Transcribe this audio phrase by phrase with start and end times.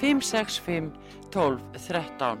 [0.00, 0.92] 565
[1.30, 2.38] 12 13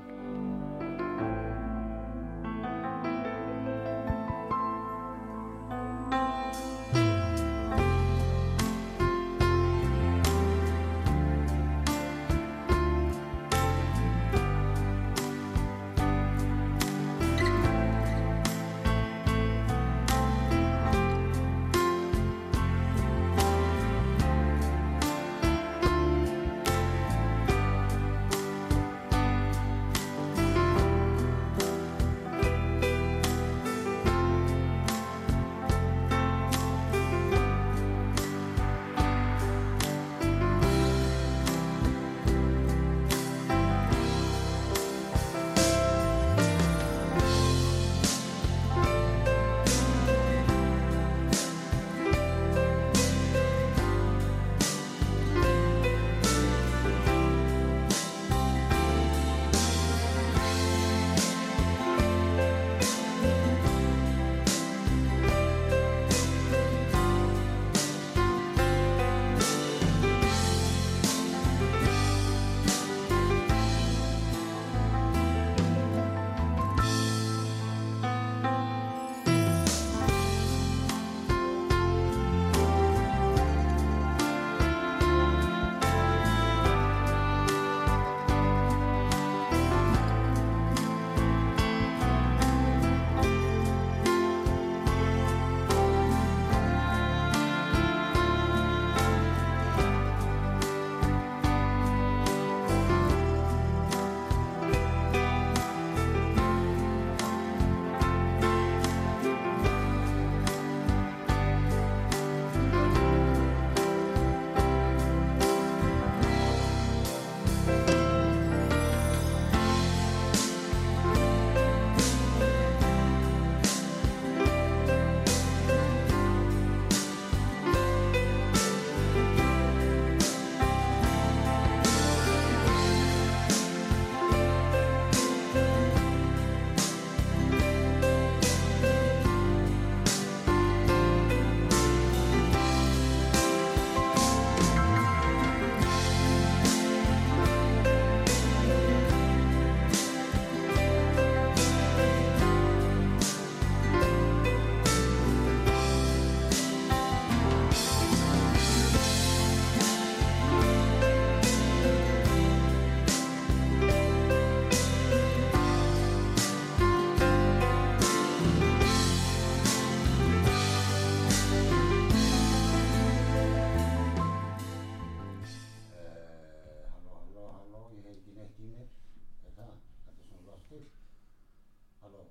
[182.04, 182.22] Halló,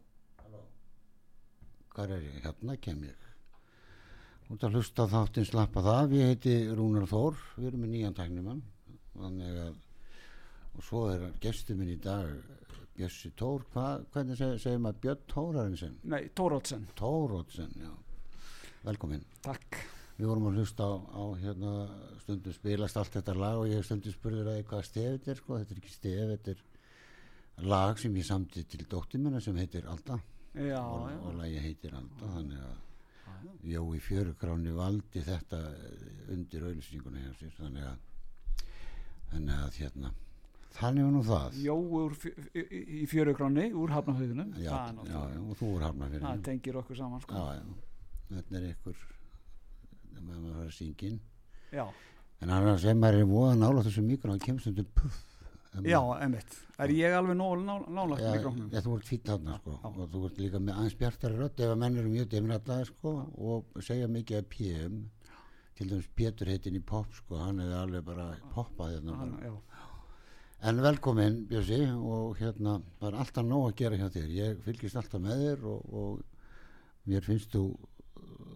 [0.44, 0.62] halló.
[1.96, 2.40] Hvar er ég?
[2.46, 3.28] Hérna kem ég.
[4.50, 6.16] Út að hlusta á þáttinn slappa það.
[6.18, 7.38] Ég heiti Rúnar Þór.
[7.58, 8.64] Við erum með nýjan tæknimann.
[9.20, 9.78] Þannig að,
[10.74, 12.32] og svo er gestur minn í dag,
[12.98, 13.64] Bjössi Tór.
[13.74, 15.96] Hva, hvernig seg, segir maður Björn Tórarinsen?
[16.10, 17.94] Nei, Tórótsen, Tórótsen, já.
[18.84, 19.24] Velkomin.
[19.46, 19.80] takk.
[20.20, 21.74] Við vorum að hlusta á, á hérna,
[22.26, 25.60] stundum spilast allt þetta lag og ég stundum spurður að hvað stef þetta er sko,
[25.62, 26.64] þetta er ekki stef, þetta er
[27.68, 30.20] lag sem ég samti til dóttir minna sem heitir Alda.
[30.56, 32.78] Já, og, já, og lagi heitir Alda þannig að
[33.64, 35.60] Jói Fjörugráni valdi þetta
[36.34, 38.66] undir auðlýsinguna hjá sér þannig að
[39.30, 40.12] þannig að hérna
[40.80, 41.56] þannig var nú það.
[41.66, 43.90] Jó úr, fjö- í, fjörugráni úr
[44.62, 47.34] já, það, er já, já, og þú er hafna fyrir það tengir okkur saman sko.
[47.40, 47.64] já, já,
[48.36, 49.02] þetta er ykkur
[50.20, 51.20] með maður fara að syngin
[51.74, 51.86] já,
[52.42, 55.39] en annars ef maður er voða nála þessu mikrofón þá kemst þetta puff
[55.70, 56.56] Ef já, einmitt.
[56.82, 59.76] Er ég alveg nálagt mikrófnum já, þú ert fýtt þarna sko.
[59.78, 59.90] Já.
[59.92, 63.14] og þú ert líka með aðeins bjartari rödd ef að menn eru mjög demrallaði sko
[63.52, 64.98] og segja mikið að PM
[65.78, 68.26] til dæmis Pétur heitin í pop sko hann hefði alveg bara
[68.56, 69.38] poppað hérna bara.
[69.46, 69.54] já,
[70.72, 74.30] en velkomin Bjössi og hérna það er alltaf nóg að gera hjá þér.
[74.40, 77.64] Ég fylgist alltaf með þér og, og mér finnst þú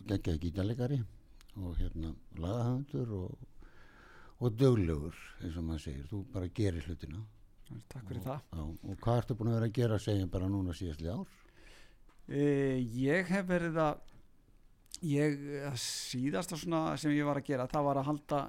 [0.10, 1.04] geggjaði gítalegari
[1.62, 3.38] og hérna lagahöndur og,
[4.44, 7.24] og döglegur eins og maður segir, þú bara gerir hlutina.
[7.90, 8.42] Takk fyrir það.
[8.54, 11.40] Já, og hvað ertu búin að vera að gera segjum bara núna síðastli ár?
[12.28, 12.44] e,
[13.00, 14.04] ég hef verið að
[15.04, 15.40] ég
[15.80, 18.44] síðasta svona sem ég var að gera það var að halda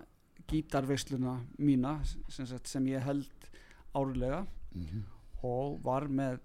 [0.50, 3.50] gítarveisluna mína sem, sagt, sem ég held
[3.96, 4.44] árlega.
[4.74, 5.04] Mm
[5.44, 6.40] og var með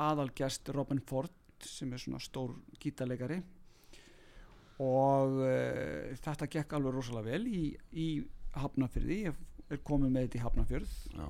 [0.00, 1.32] aðalgest Robin Ford
[1.62, 3.38] sem er svona stór gítarleikari.
[4.82, 8.06] Og uh, þetta gekk alveg rosalega vel í, í
[8.54, 9.34] Hafnafyrði ég
[9.70, 11.26] er komið með þetta í Hafnafjörð Já,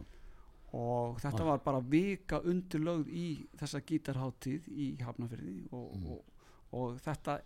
[0.72, 1.44] og þetta Ah.
[1.50, 3.26] var bara vika undirlögð í
[3.60, 6.06] þessa gítarháttíð í Hafnafyrði og, Mm.
[6.06, 6.24] og,
[6.72, 7.40] og þetta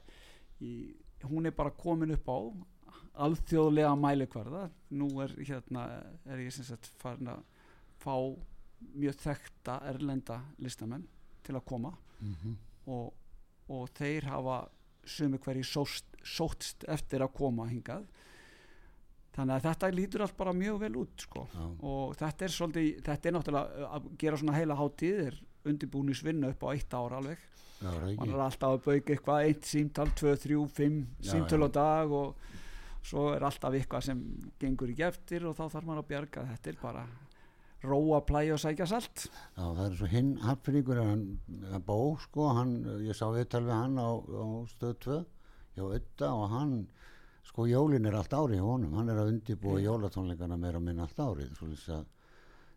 [0.63, 0.95] í,
[1.25, 2.39] hún er bara komin upp á
[3.17, 4.71] alþjóðlega mælikvarða.
[4.93, 5.87] Nú er hérna
[6.27, 7.43] er ég sem sagt farin að
[7.99, 8.15] fá
[8.95, 11.07] mjög þekkta erlenda listamenn
[11.43, 11.95] til að koma.
[12.21, 12.57] Mm
[12.87, 13.13] og,
[13.69, 14.69] og þeir hafa
[15.05, 15.65] sumi hverji
[16.23, 18.05] sótst eftir að koma hingað
[19.37, 21.45] þannig að þetta lítur allt bara mjög vel út sko.
[21.85, 26.65] Og þetta er svolítið, þetta er náttúrulega að gera svona heila hátíð er undirbúnisvinna upp
[26.65, 27.45] á eitt ár alveg.
[27.77, 32.15] Já, mann er alltaf að bauka eitthvað eitt símtal, tvö, þrjú, fimm símtöl á dag
[32.17, 32.47] og
[33.05, 34.23] svo er alltaf eitthvað sem
[34.63, 36.47] gengur ekki eftir og þá þarf maður að bjarga.
[36.55, 37.05] Þetta er bara
[37.87, 39.27] róa, plæja og sækja salt.
[39.29, 41.27] Já, það er svo hinn hafnfringur hann
[41.71, 45.19] hann Bó, sko, hann, ég sá viðtal við hann á, á stöð 2
[45.77, 46.75] hjá Ötta og hann
[47.47, 51.21] sko jólin er allt árið honum, hann er að undirbúa jólatónleikana meira og minna allt
[51.23, 51.55] árið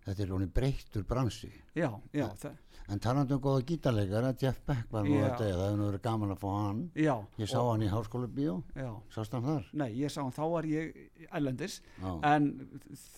[0.10, 1.50] þetta er honum breyttur bransi.
[1.78, 2.28] Já, já,
[2.90, 6.40] en talandi um góða gítarleikara, Jeff Beck var nú degja, það hefur verið gaman að
[6.42, 6.80] fá hann.
[6.98, 8.56] Já ég sá hann í háskóla bíó,
[9.14, 9.68] sást hann þar?
[9.84, 10.98] Nei, ég sá hann, þá var ég
[11.30, 12.50] ælendis en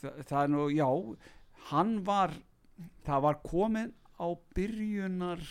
[0.01, 0.89] þa það er nú, já
[1.71, 2.35] hann var
[3.05, 4.27] það var komin á
[4.57, 5.41] byrjunar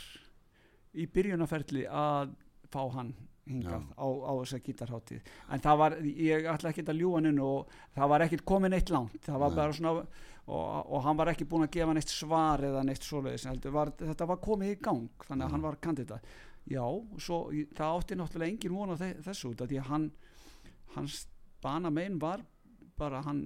[0.99, 2.35] í byrjunarferli að
[2.70, 3.14] fá hann
[3.50, 7.73] hingað á, á þessa gítarháttíð en það var, ég ætla ekki að ljúga hann og
[7.97, 9.58] það var ekkit komin eitt langt það var Nei.
[9.61, 9.94] bara svona
[10.50, 14.31] og, og hann var ekki búin að gefa neitt svar eða neitt svoleiðis, var, þetta
[14.31, 15.55] var komið í gang þannig að Já.
[15.55, 16.32] hann var kandidat
[16.70, 16.85] já,
[17.19, 17.41] svo
[17.76, 20.08] það átti náttúrulega engin von á þe þessu út af því að hann
[20.97, 21.20] hans
[21.62, 22.44] bana megin var
[23.00, 23.43] bara hann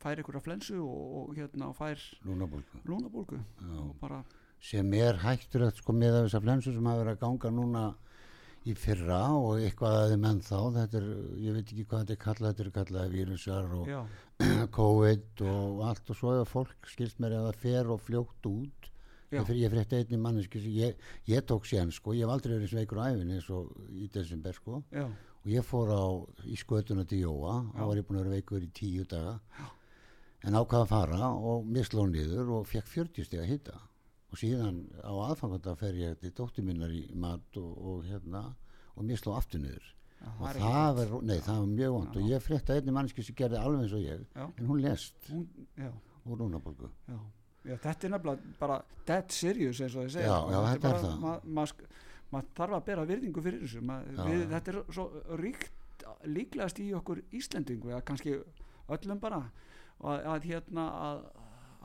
[0.00, 3.74] fær einhverja flensu og, og hérna fær lúnabólku lúnabólgu Já.
[3.80, 4.22] og bara,
[4.60, 7.84] sem er hættur að sko með þessar flensu sem hafa verið að ganga núna
[8.68, 10.58] í fyrra og eitthvað að þeim ennþá.
[10.76, 11.08] Þetta er,
[11.46, 14.00] ég veit ekki hvað þetta er kallað þetta er kallað vírusar og já,
[14.78, 18.90] COVID og allt og svo ef fólk skilst mér að það fer og fljótt út.
[19.30, 22.34] Já, ég, fyrir, ég frétti einni manneski sem ég, ég tók sér sko, ég hef
[22.34, 24.80] aldrei verið sveikur á æfinni eins og í desember sko.
[24.90, 25.06] Já,
[25.40, 26.04] og ég fór á
[26.50, 27.60] í skötuna til Jóa.
[27.62, 27.76] Já.
[27.78, 29.38] þá var ég búin að vera veikur í tíu daga.
[30.40, 33.78] En ákvaða að fara og mér sló niður og fekk 40 steg að hitta
[34.30, 38.44] og síðan á aðfanganda fer ég til dóttir minnar í mat og, og hérna
[38.96, 39.88] og mér sló aftur niður.
[40.20, 43.60] Og það var, nei, það var mjög vond og ég frétta einni manneski sem gerði
[43.60, 44.44] alveg eins og ég Já.
[44.46, 45.46] en hún lest hún,
[46.28, 46.42] úr
[47.64, 48.76] já, þetta er nefnilega bara
[49.08, 50.28] dead serious eins og þið segja.
[50.28, 51.18] Já, já, þetta er bara- það.
[51.20, 51.66] ma- ma
[52.30, 53.80] maður þarf að bera virðingu fyrir þessu.
[53.82, 55.06] Ma, við, þetta er svo
[55.40, 58.36] ríkt líklegast í okkur Íslendingu eða kannski
[58.88, 59.40] öllum bara
[60.00, 61.24] að, að hérna að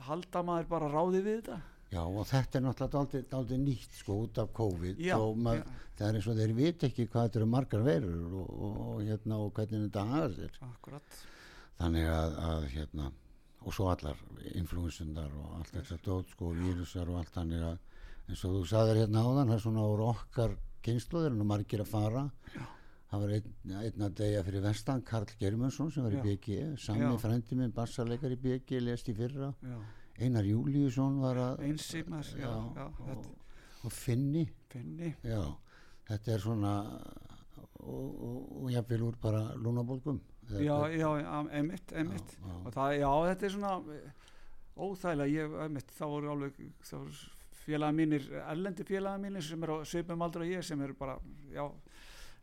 [0.06, 1.60] halda maður bara ráði við þetta
[1.92, 4.98] Já og þetta er náttúrulega dálítið nýtt sko út af COVID.
[4.98, 5.62] Já, og já.
[5.98, 9.04] það er eins og þeir vita ekki hvað þetta eru margar verur og, og, og,
[9.06, 10.58] hérna, og hvernig þetta hafa sér.
[10.66, 11.20] Akkurat.
[11.76, 13.10] Þannig að, að hérna
[13.66, 14.18] og svo allar
[14.54, 17.78] influensundar og allt þetta dót sko vírusar og allt þannig að
[18.30, 20.56] eins og þú sagðir hérna áðan það er svona úr okkar
[20.86, 22.24] kynsluður og margir að fara.
[22.54, 22.64] Já.
[23.10, 26.22] það var einn, einn að degja fyrir vestan Karl Germundsson sem var í.
[26.24, 29.52] BG sami frendi minn bassarleikar í BG lest í fyrra.
[29.62, 29.78] Já,
[30.16, 33.26] Einar Júliusson var að einsimar já, já, og,
[33.84, 34.46] og Finni.
[34.72, 35.12] Finni.
[35.26, 35.42] Já,
[36.08, 36.72] þetta er svona
[37.86, 40.20] og, og, og jafnvel úr bara lúnabólgum
[40.50, 41.08] já, já,
[41.58, 44.10] emitt, emitt og það, já, þetta er svona eh,
[44.76, 47.16] óþægilega, ég, emitt, þá voru alveg þá voru
[47.66, 51.18] félaga mínir erlendi félaga mínir sem eru á svipum aldrei og ég sem eru bara,
[51.52, 51.66] já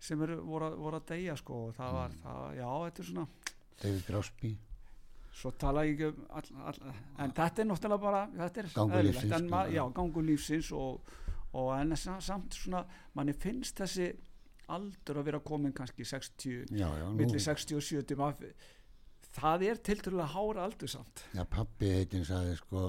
[0.04, 3.28] sem eru voru, voru að deyja sko og það var, það, já, þetta er svona
[3.84, 4.54] David Grásby
[5.34, 9.24] svo tala ég ekki um all, all, en þetta er náttúrulega bara þetta er eðlilegt,
[9.24, 11.10] lífsins, já, gangur lífsins og,
[11.58, 12.84] og en sa- samt svona
[13.18, 14.12] manni finnst þessi
[14.74, 18.54] aldur að vera komin kannski 60 já, já, nú, milli 60 og 70 maður,
[19.34, 21.26] það er tilturlega hára aldur samt.
[21.34, 22.86] Já, pappi heitinn sagði sko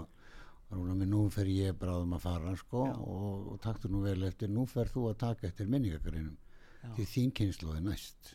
[0.75, 4.89] nú fer ég bráðum að fara sko og, og taktu nú vel eftir nú fer
[4.91, 6.37] þú að taka eftir minningagreinum
[6.85, 6.89] Já.
[6.97, 8.35] því þín kynslu er næst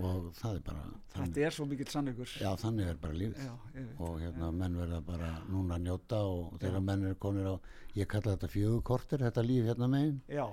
[0.00, 2.30] og það er bara þannig, þetta er svo mikill sannleikur.
[2.42, 3.44] Já, þannig er bara lífið.
[3.46, 7.54] Já, og hérna menn verða bara núna að njóta og þegar menn er konir á
[7.94, 10.18] ég kalla þetta fjögukortir, þetta líf hérna megin.
[10.28, 10.48] Já,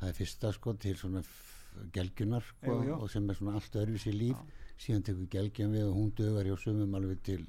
[0.00, 1.24] það er fyrsta sko til svona
[1.92, 4.40] gelgjunar sko, og sem er svona allt öðruvísi líf.
[4.80, 7.44] Síðan tekur gelgjan við og hún dögar hjá sumum alveg til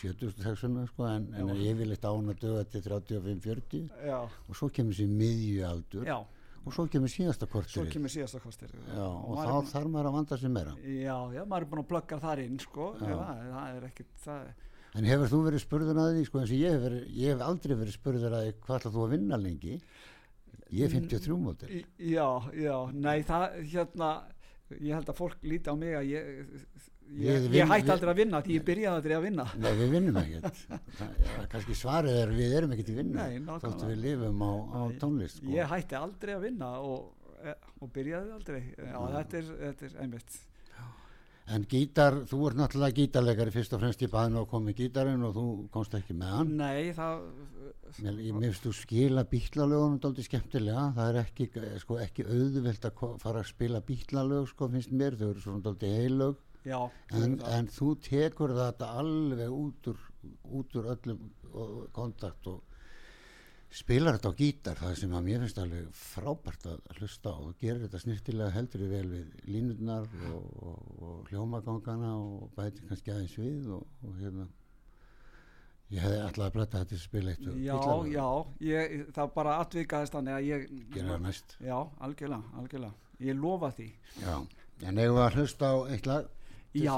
[0.00, 1.62] 70-texuna sko en, en Já.
[1.72, 6.06] yfirleitt án að döga til 35-40 já, og svo kemur sér miðjualdur.
[6.06, 6.18] Já,
[6.66, 8.40] og svo kemur síðasta svo kortir kemur síðasta
[8.90, 10.74] Já, og þá búinn- þarf maður að vanda sér meira.
[10.84, 13.22] Já, já, maður er búin að plugga þar inn sko, það,
[13.54, 14.50] það er ekkit það,
[14.98, 17.42] En hefur þú verið spurður að því sko eins og ég hef, verið, ég hef
[17.46, 19.76] aldrei verið spurður að því hvað ætlar þú að vinna lengi?
[20.70, 22.26] Ég er 53 mótil Í- já,
[22.58, 24.08] já, nei það hérna,
[24.80, 26.42] ég held að fólk líti á mig að ég
[27.18, 29.46] ég, ég hætti aldrei að vinna því ég byrjaði aldrei að vinna.
[29.60, 30.60] Nei, við vinnum ekkert.
[31.00, 33.30] Ja, kannski svarið er við erum ekkert í vinna
[33.64, 35.50] þóttu við lifum á, á tónlist sko.
[35.54, 38.62] ég hætti aldrei að vinna og, eh, og byrjaði aldrei.
[38.76, 40.38] Já, þetta er, þetta er einmitt.
[41.50, 45.24] En gítar, þú ert náttúrulega gítarleikari fyrst og fremst í baðinu og kom með gítarinn
[45.26, 46.52] og þú komst ekki með hann.
[46.60, 47.24] Nei, það
[47.98, 51.46] Mér, mér finnst þú skila bítlalögunum dálítið skemmtilega, það er ekki,
[51.82, 55.96] sko, ekki auðvelt að fara að spila bítlalög sko finnst mér, þau eru svona dálítið
[55.98, 56.36] heilög
[56.66, 56.80] já,
[57.16, 60.02] en, en þú tekur þetta alveg út úr,
[60.60, 61.22] út úr öllum
[61.96, 62.62] kontakt og
[63.70, 67.84] spilar þetta á gítar það sem að mér finnst alveg frábært að hlusta og gerir
[67.84, 73.70] þetta snirtilega heldur vel við línurnar og, og, og hljómagangana og bæti kannski aðeins við
[73.76, 74.48] og, og hérna.
[75.90, 78.26] Ég hefði alltaf að bletta þetta spila eitt já, já
[78.62, 81.56] ég, það bara atvikaðist þannig að ég gera næst.
[81.58, 83.08] Já, algjörlega, algjörlega.
[83.20, 83.88] Ég lofa því.
[84.22, 84.36] Já.
[84.86, 86.28] en eigum við að hlusta á eitt lag
[86.74, 86.94] Já.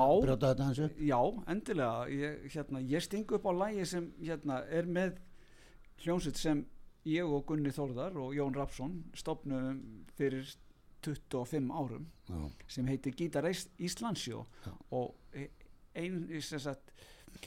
[1.01, 2.09] Já, endilega.
[2.13, 5.17] Ég, hérna, ég sting upp á lægi sem hérna, er með
[6.03, 6.67] hljómsveit sem
[7.09, 9.81] ég og Gunni Þórðar og Jón Rapsson stopnum
[10.19, 10.45] fyrir
[11.03, 14.73] 25 árum já, sem heitir Gítar Íslandsjó Já.
[14.95, 15.51] og e-
[15.95, 16.93] ein sem sagt,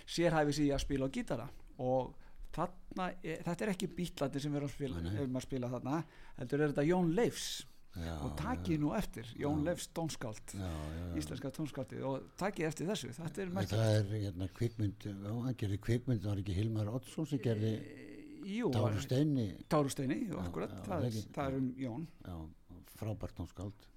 [0.06, 1.48] sérhæfi sig í að spila á gítara.
[1.80, 2.14] Og
[2.56, 6.04] þarna, e, þetta er ekki bítlandi sem við erum að spila, erum að spila þarna
[6.38, 7.48] heldur er þetta Jón Leifs
[7.96, 9.64] já, og takið nú eftir, Jón.
[9.68, 10.56] Leifs tónskáld
[11.20, 15.58] íslenska tónskáldið og takið eftir þessu þetta er merkilegt það er hérna kvikmynd, já, hann
[15.62, 17.74] gerði kvikmynd, það var ekki Hilmar Oddsson sem gerði
[18.46, 22.04] Jú, Táru Steini, Tárusteini, Já, akkurat, það, er, það er um Jón,
[23.00, 23.88] frábært tónskáld.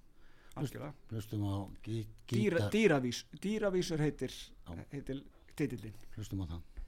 [0.57, 4.33] Hlustum á gí, Dýra, gítar, dýravís, dýravísur heitir,
[4.91, 5.21] heitir
[5.55, 5.93] titillin.
[6.17, 6.78] hlustum á það.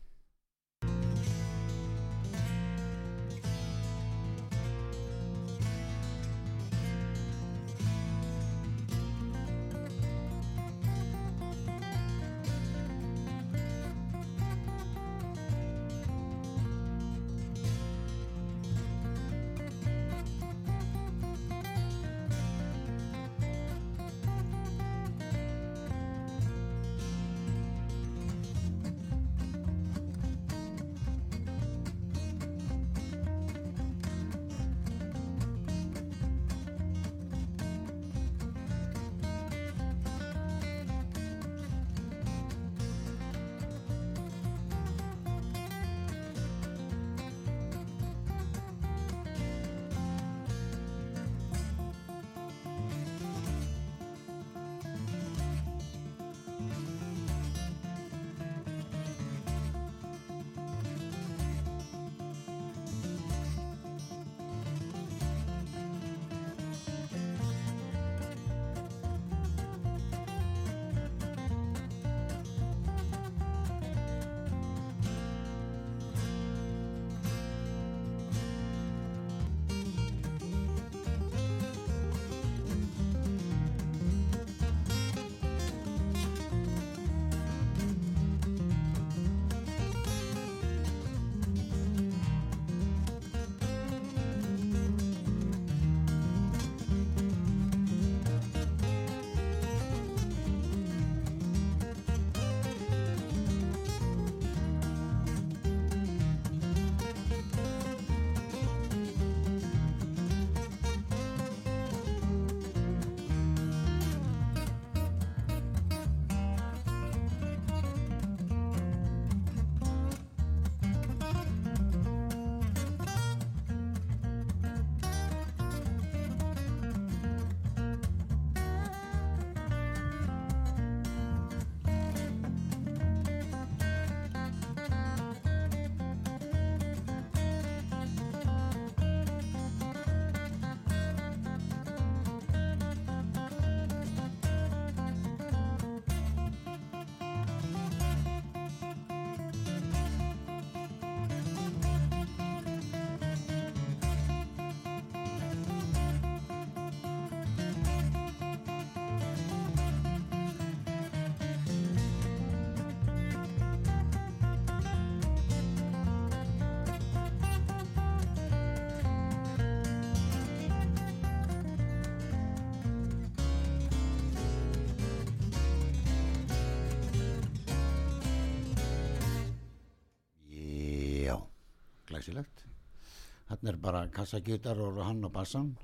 [183.62, 185.76] Hann er bara kassagítar og hann á bassan.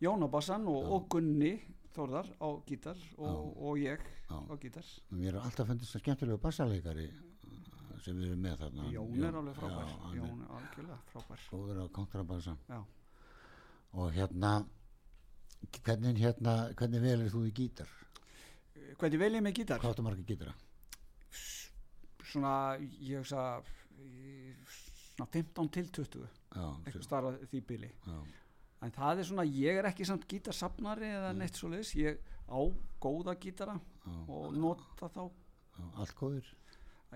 [0.00, 1.58] Jón á bassan og, og Gunni
[1.96, 4.36] Þórðar á gítar og, og ég Já.
[4.36, 4.84] á gítar
[5.16, 8.88] mér er alltaf fundist það skemmtilegu bassaleikari uh, sem við erum með þarna.
[8.92, 9.92] Jón er alveg frábær.
[9.92, 11.40] Já, Jón er algjörlega frábær.
[11.40, 12.56] er góður á kontrabassa.
[13.96, 14.52] Og hérna
[15.84, 17.88] hvernig hérna hvernig velir þú í gítar?
[18.96, 19.80] Hvernig vel ég með gítar?
[19.80, 20.52] hvað áttu marga gítara?
[22.26, 23.62] Svona, ég hugsa
[24.00, 24.52] í-
[25.16, 27.90] svona 15 til 20 já, eitthvað starra því bili.
[28.06, 28.18] Já,
[28.86, 32.60] en það er svona, ég er ekki samt gítarsafnari eða neitt svo leiðis, ég á
[33.02, 35.24] góða gítara já, og nota þá.
[35.76, 36.54] Já, allt góður.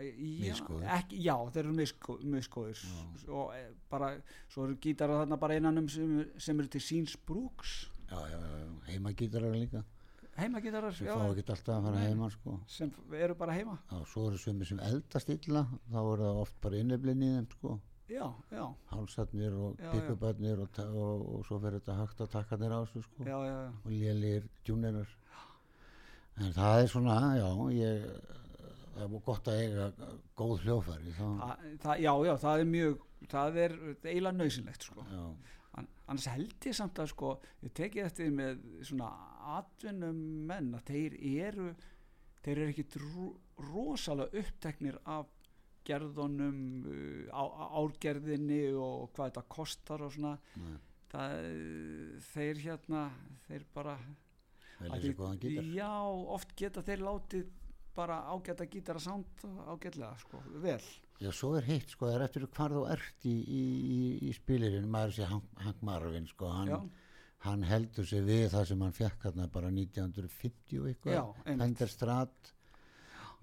[0.01, 2.83] Já, þeir eru misgóðir.
[3.29, 4.13] Og e, bara,
[4.49, 7.83] svo eru gítara þarna bara innan um sem, sem eru til síns brúks.
[8.11, 9.85] Já, já, já, heima gítarar líka.
[10.41, 12.07] Heimagítarar sem fá ekki alltaf að fara Nei.
[12.09, 12.55] heima sko.
[12.71, 13.77] Sem eru bara heima.
[13.91, 15.67] Já, svo eru sumir sem eldast illa.
[15.91, 17.75] Þá er það oft bara inneflinni sko
[18.90, 23.05] hálsarnir og pick-up-arnir og, og, og svo fer þetta högt að taka þér á þessu
[23.07, 23.26] sko.
[23.29, 23.71] Já, já, já.
[23.85, 25.17] og lélir djúnerar
[26.40, 28.05] en það er svona, já ég,
[28.97, 29.87] það er gott að eiga
[30.38, 33.75] góð hljófæri þá, Þa, það, já, já, það er mjög það er
[34.05, 35.07] eiginlega nöðsynlegt sko.
[35.76, 39.11] annars held ég samt að sko, ég tekið eftir með svona
[39.59, 41.71] atvinnum menn að þeir eru
[42.45, 42.87] þeir eru ekki
[43.71, 45.29] rosalega uppteknir af
[45.87, 47.43] gerðunum uh, á,
[47.81, 50.35] árgerðinni og hvað þetta kostar og svona.
[51.11, 51.39] Það,
[52.31, 53.07] þeir hérna
[53.49, 53.97] þeir bara
[54.87, 55.09] að
[55.43, 55.73] gítar.
[55.75, 55.95] Já,
[56.37, 57.49] oft geta þeir látið
[57.97, 60.81] bara ágæta gítara sánd ágætlega, sko, vel.
[61.21, 63.65] Já, svo er hitt sko, það er eftir hvar þú ert í, í,
[63.97, 64.00] í,
[64.31, 66.87] í spilirinn, maður sé Hank, Hank Marvin sko, hann,
[67.45, 71.35] hann heldur sig við það sem hann fekk hérna bara 1950 Já, eitthvað.
[71.50, 72.54] Penderstrat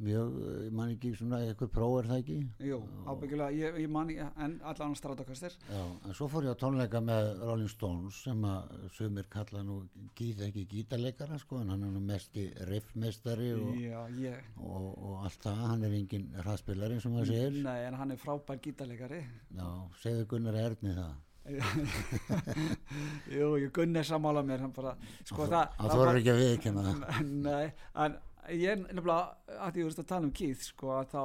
[0.03, 0.33] mjög,
[0.67, 2.77] ég man ekki svona eitthvað próf er það ekki jú,
[3.09, 7.01] ábyggilega ég, ég man, ekki- en allan strátakastir Já, en svo fór ég á tónleika
[7.01, 9.79] með Rolling Stones sem að sumir kalla nú
[10.19, 13.73] gíð ekki gítarleikara sko en hann er nú mest í riffmestari og,
[14.21, 17.63] ég og, og allt það, hann er engin hraðspilari eins og maður segir.
[17.65, 19.23] Nei, en hann er frábær gítarleikari
[19.57, 19.69] Já,
[20.03, 21.15] segðu Gunnar Erni það.
[23.31, 27.21] Jú, ég gunni sammála mér bara, sko það Hann þorir ekki að viðkjanna það.
[27.47, 27.69] Nei,
[28.03, 28.17] en
[28.53, 31.21] ég er nefnilega að þú veist að tala um Keith sko að þá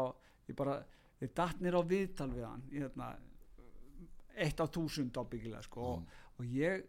[0.48, 0.78] ég bara,
[1.22, 3.10] ég datt nýr á viðtal við hann ég, hérna,
[4.34, 6.86] eitt á þúsund ábyggilega sko og, og ég,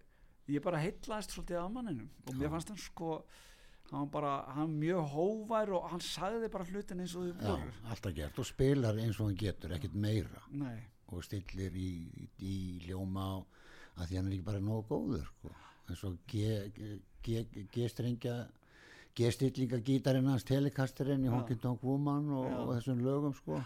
[0.50, 2.10] ég bara heitlaðist svolítið af manninum.
[2.28, 3.17] Og mér fannst hann sko
[3.91, 7.74] hann bara, hann mjög hóvær og hann sagði bara hlutin eins og þau voru.
[7.91, 8.39] alltaf gert.
[8.41, 10.41] Og spilar eins og hann getur, ekkert meira.
[10.56, 10.80] Nei,
[11.13, 11.91] og stillir í,
[12.24, 12.56] í, í
[12.88, 15.54] ljóma að því hann er ekki bara nógu góður sko.
[15.91, 18.38] eins og G-strengja G-stillinga
[19.86, 21.32] gítarinn hans telekasturinn í.
[21.32, 23.62] Honky Tonk Woman og, og þessum lögum sko.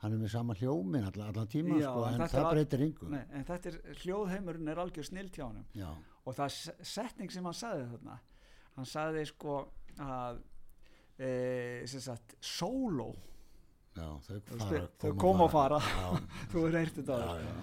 [0.00, 2.54] Hann er með sama hljómin allan, allan tíma Já, sko, en en þetta það er
[2.54, 5.42] breytir yngu nei, en þetta er hljóðheimurinn er algjör snill hjá
[5.76, 5.90] já,
[6.24, 8.16] og það se- setning sem hann sagði þarna.
[8.78, 9.58] Hann sagði sko
[10.00, 10.40] að
[11.20, 11.28] e,
[11.92, 13.10] sem sagt solo,
[13.92, 15.82] já, þau fara þau koma og fara.
[15.84, 16.08] já,
[16.54, 17.54] þú er já, já,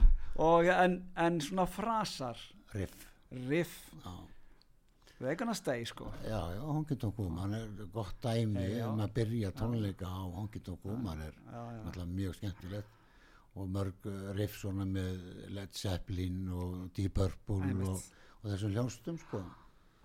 [0.45, 2.37] og en, en svona frasar.
[2.75, 3.07] Riff.
[3.49, 4.13] Riff, já,
[5.53, 6.11] stay sko.
[6.23, 10.85] Já, já Honky Tonk Woman er gott dæmi um að byrja tónleika á Honky Tonk
[10.85, 12.87] Woman er náttúrulega mjög skemmtilegt.
[13.57, 18.03] Og mörg uh, riff svona með Led Zeppelin og Deep Purple og,
[18.43, 19.41] og þessum hljónstum sko.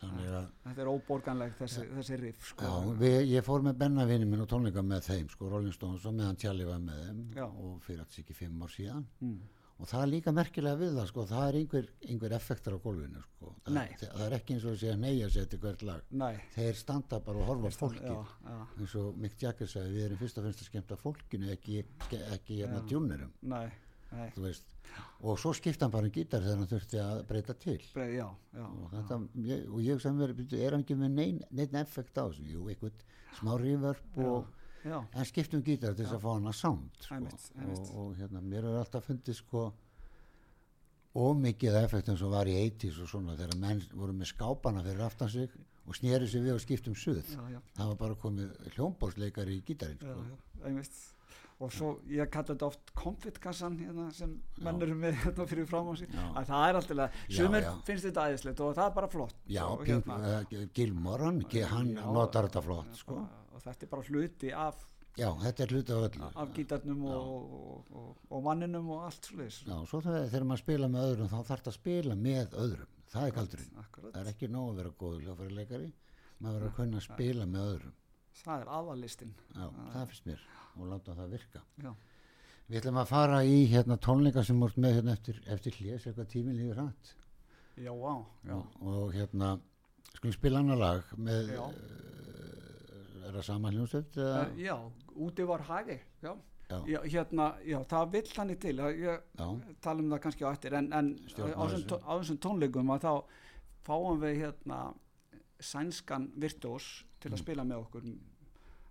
[0.03, 2.65] Þannig að þetta er óborganlegt þessi, þessi riff sko.
[2.65, 6.07] Já, við, ég fór með Benna vinni minn og tónleika með þeim sko Rolling Stones
[6.09, 7.45] og meðan Tjalli var með þeim Já.
[7.47, 9.05] og fyrir alls ekki fimm ár síðan.
[9.21, 9.37] Mm.
[9.83, 13.23] Og það er líka merkilega við það sko það er einhver, einhver effektar á gólfinu
[13.25, 13.53] sko.
[13.65, 13.95] Það, Nei.
[13.99, 16.05] það, er ekki eins og að segja neyja sér til hvert lag.
[16.23, 20.39] Nei, þeir standa bara og horfa fólki eins og Mick Jagger sagði við erum fyrst
[20.39, 21.83] og finnst að skemmta fólkinu ekki,
[22.37, 22.85] ekki, hérna
[23.43, 23.65] nei,
[24.13, 24.29] nei.
[24.37, 24.71] Veist.
[25.25, 27.79] Og svo skipta hann bara um gítar þegar hann þurfti að breyta til.
[27.95, 29.19] Bre, já, já, og, þetta,
[29.49, 32.67] ég, og ég sem verið, er hann ekki með neinn nein effekt á þessu, jú,
[32.69, 33.07] einhvern
[33.39, 34.51] smá reverb og,
[34.85, 37.15] já, en skiptum gítar til þess að fá hann að sound sko.
[37.15, 37.49] Einmitt.
[37.63, 39.67] og, og hérna, mér er alltaf fundið sko
[41.13, 45.33] ómikið effektum sem var í 80s og svona þegar menn voru með skápana fyrir aftan
[45.33, 47.25] sig og sneri sig við og skiptum suð.
[47.27, 51.11] Já, já, það var bara komið hljómbólsleikari í gítarinn sko.
[51.63, 54.33] og svo ég kalla þetta oft konfitkassan hérna, sem
[54.65, 58.75] menn eru með hérna fyrir að það er alltaf, Já, sumir finnst þetta æðislegt og
[58.79, 59.37] það er bara flott.
[59.47, 61.31] Já, hérna, uh, Gilmore
[61.71, 63.21] hann, notar þetta flott sko.
[63.53, 64.87] Og, og þetta er bara hluti af,
[65.19, 66.31] já, þetta er hluti af öllu.
[66.43, 69.59] af gítarnum og, og, og, og manninum og allt svoleiðis.
[69.69, 72.93] Já, svo þegar, þegar maður spila með öðrum þá þarf það að spila með öðrum.
[73.13, 74.13] Það er galdurinn, Akkurat.
[74.15, 75.91] það er ekki nóg að vera góður hljófærileikari,
[76.41, 77.97] maður verður að kunna að spila með öðrum,
[78.43, 80.47] það er aðalistinn já, það finnst mér.
[80.81, 81.61] Og láta það virka.
[81.85, 81.93] Já,
[82.73, 86.29] Við ætlum að fara í hérna tónleika sem voru með hérna eftir, eftir hlés, eitthvað
[86.33, 87.11] tíminn lífur hægt.
[87.77, 87.93] já,
[88.49, 89.59] já, Og hérna,
[90.15, 91.69] skulum spila annar lag með, uh,
[93.33, 94.17] er það sama hljómsveit?
[94.21, 94.77] uh, já,
[95.27, 96.33] úti var hagi já.
[96.73, 97.01] Já.
[97.05, 99.25] Hérna, já, það vill þannig til að ég
[99.85, 101.11] tala um það kannski á eftir en, en
[101.53, 103.13] á þessum tónleikum að þá
[103.85, 104.79] fáum við hérna
[105.63, 107.43] sænskan virtuós til að Mm.
[107.45, 108.07] spila með okkur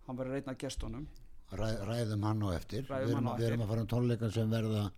[0.08, 1.08] hann verður af gestunum
[1.51, 2.86] ræ, ræðum hann á eftir.
[2.86, 4.91] Við, erum, hann við erum að fara um tónleika sem verða,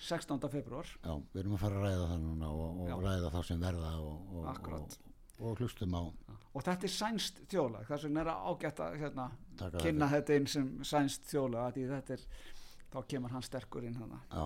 [0.00, 0.48] 16.
[0.50, 3.60] februar já, við erum að fara að ræða það núna og, og ræða þá sem
[3.62, 4.98] verða og, og.
[5.40, 6.02] Og, hlustum á
[6.54, 9.28] og þetta er sænst þjóðlag þess vegna er að ágætt að hérna,
[9.82, 12.26] kynna þetta inn sem sænst þetta er,
[12.92, 14.20] þá kemur hann sterkur inn hana.
[14.30, 14.44] Já,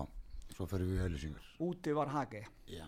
[0.55, 1.51] svo fyrir við í auðlýsingar.
[1.61, 2.87] úti var hagi Já.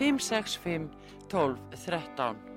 [0.00, 0.88] 565
[1.28, 2.49] 12 13.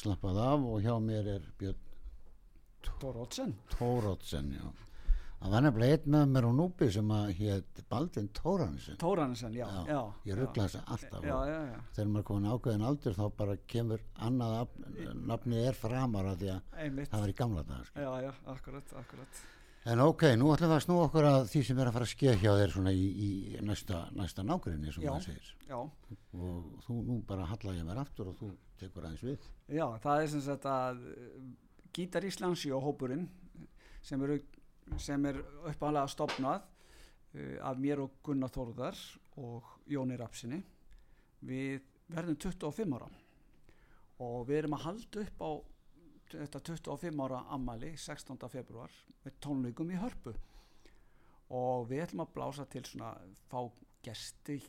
[0.00, 1.80] slappað af og hjá mér er Björn
[3.00, 4.68] Tórótsen Tórótsen, já.
[5.40, 8.96] Það var nefnilega einn með mér á núpi sem að hétt Baldvin Tóransen.
[9.00, 11.36] Tóransen, já, Já, já Ég ruggla þess alltaf já,
[11.96, 16.50] þegar maður komin ákveðin aldur þá bara kemur annað, nafn- nafnið er framar af því
[16.52, 17.88] að einmitt það var í gamla dagar.
[17.88, 18.00] sko.
[18.04, 19.40] já, já, akkurat, akkurat
[19.88, 22.10] En ok, nú ætlum við að snúa okkur að því sem er að fara að
[22.12, 23.28] skeið hjá þér svona í, í
[23.64, 25.10] næsta, næsta nágrinni sem Já.
[25.14, 25.52] maður segir.
[25.70, 25.78] já,
[26.36, 29.46] Og þú nú bara halla ég mér aftur og þú tekur aðeins við.
[29.72, 31.38] já, það er sem sagt að uh,
[31.96, 33.24] Gítar Íslands og hópurinn
[34.04, 34.36] sem, eru,
[35.00, 35.40] sem er
[35.72, 39.00] uppáðanlega stopnað uh, af mér og Gunnar Þórðar
[39.40, 40.60] og Jóni Rapsinni
[41.40, 41.80] við
[42.12, 43.08] verðum 25 ára
[44.20, 45.50] og við erum að halda upp á
[46.34, 48.36] þetta 25 ára ammali 16.
[48.52, 48.92] februar
[49.24, 50.34] með tónleikum í hörpu
[51.50, 53.14] og við ætlum að blása til svona
[53.50, 53.60] fá
[54.06, 54.60] gesti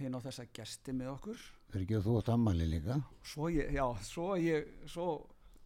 [0.00, 2.98] hinn á þessa gesti með okkur Er ekki þú átt ammali líka?
[3.22, 5.06] svo ég, já, svo ég svo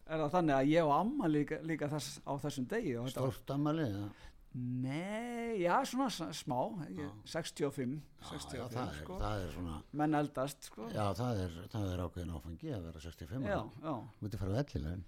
[0.05, 3.87] er það þannig að ég og amma líka, líka þess, á þessum degi Stort ammali?
[3.89, 4.09] Ja.
[4.55, 6.57] Nei, já, svona smá
[6.89, 9.17] ég, 65, Já, 65 já, það, er, sko.
[9.19, 10.87] það er svona, menn eldast sko.
[10.95, 15.05] já, það er, það er ákveðin áfangi að vera 65 já, já, mútið fara vellilegin,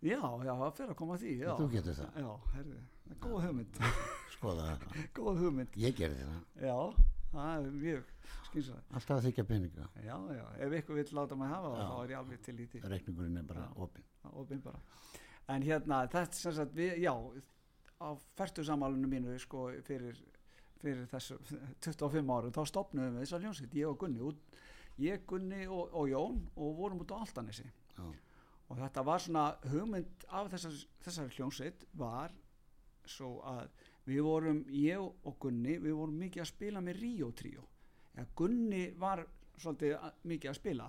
[0.00, 3.14] já, já, það fyrir að koma að því já, þú getur það, já, herri, það
[3.16, 3.80] er góð hugmynd.
[4.36, 4.98] Skoða það.
[5.20, 6.76] góð hugmynd, Ég gerði það, já
[7.30, 8.08] það er mjög
[8.50, 11.86] skynsaði alltaf að þykja peninga, já, já, ef ykkur vill láta mig hafa það Já.
[11.90, 12.80] þá er ég alveg til í því.
[12.90, 13.70] Reikningurinn er bara Já.
[13.84, 14.06] opinn.
[14.32, 14.80] opinn bara.
[15.54, 17.12] En hérna þetta sem sagt við, já
[18.00, 20.16] á færtu samalunum mínu sko fyrir,
[20.80, 21.38] fyrir þessu
[21.84, 24.22] 25 árum þá stopnum við þessar hljómsveit ég og Gunni.
[24.24, 24.58] Út,
[24.98, 27.66] ég, Gunni og, og Jón og vorum út á Altanesi.
[27.96, 28.06] Já,
[28.70, 32.34] og þetta var svona hugmynd af þessar, þessar hljómsveit var
[33.10, 33.66] svo að
[34.06, 37.66] við vorum, ég og Gunni við vorum mikið að spila með Ríó tríó.
[38.16, 39.24] Ja, Gunni var
[39.60, 39.98] svolítið
[40.30, 40.88] mikið að spila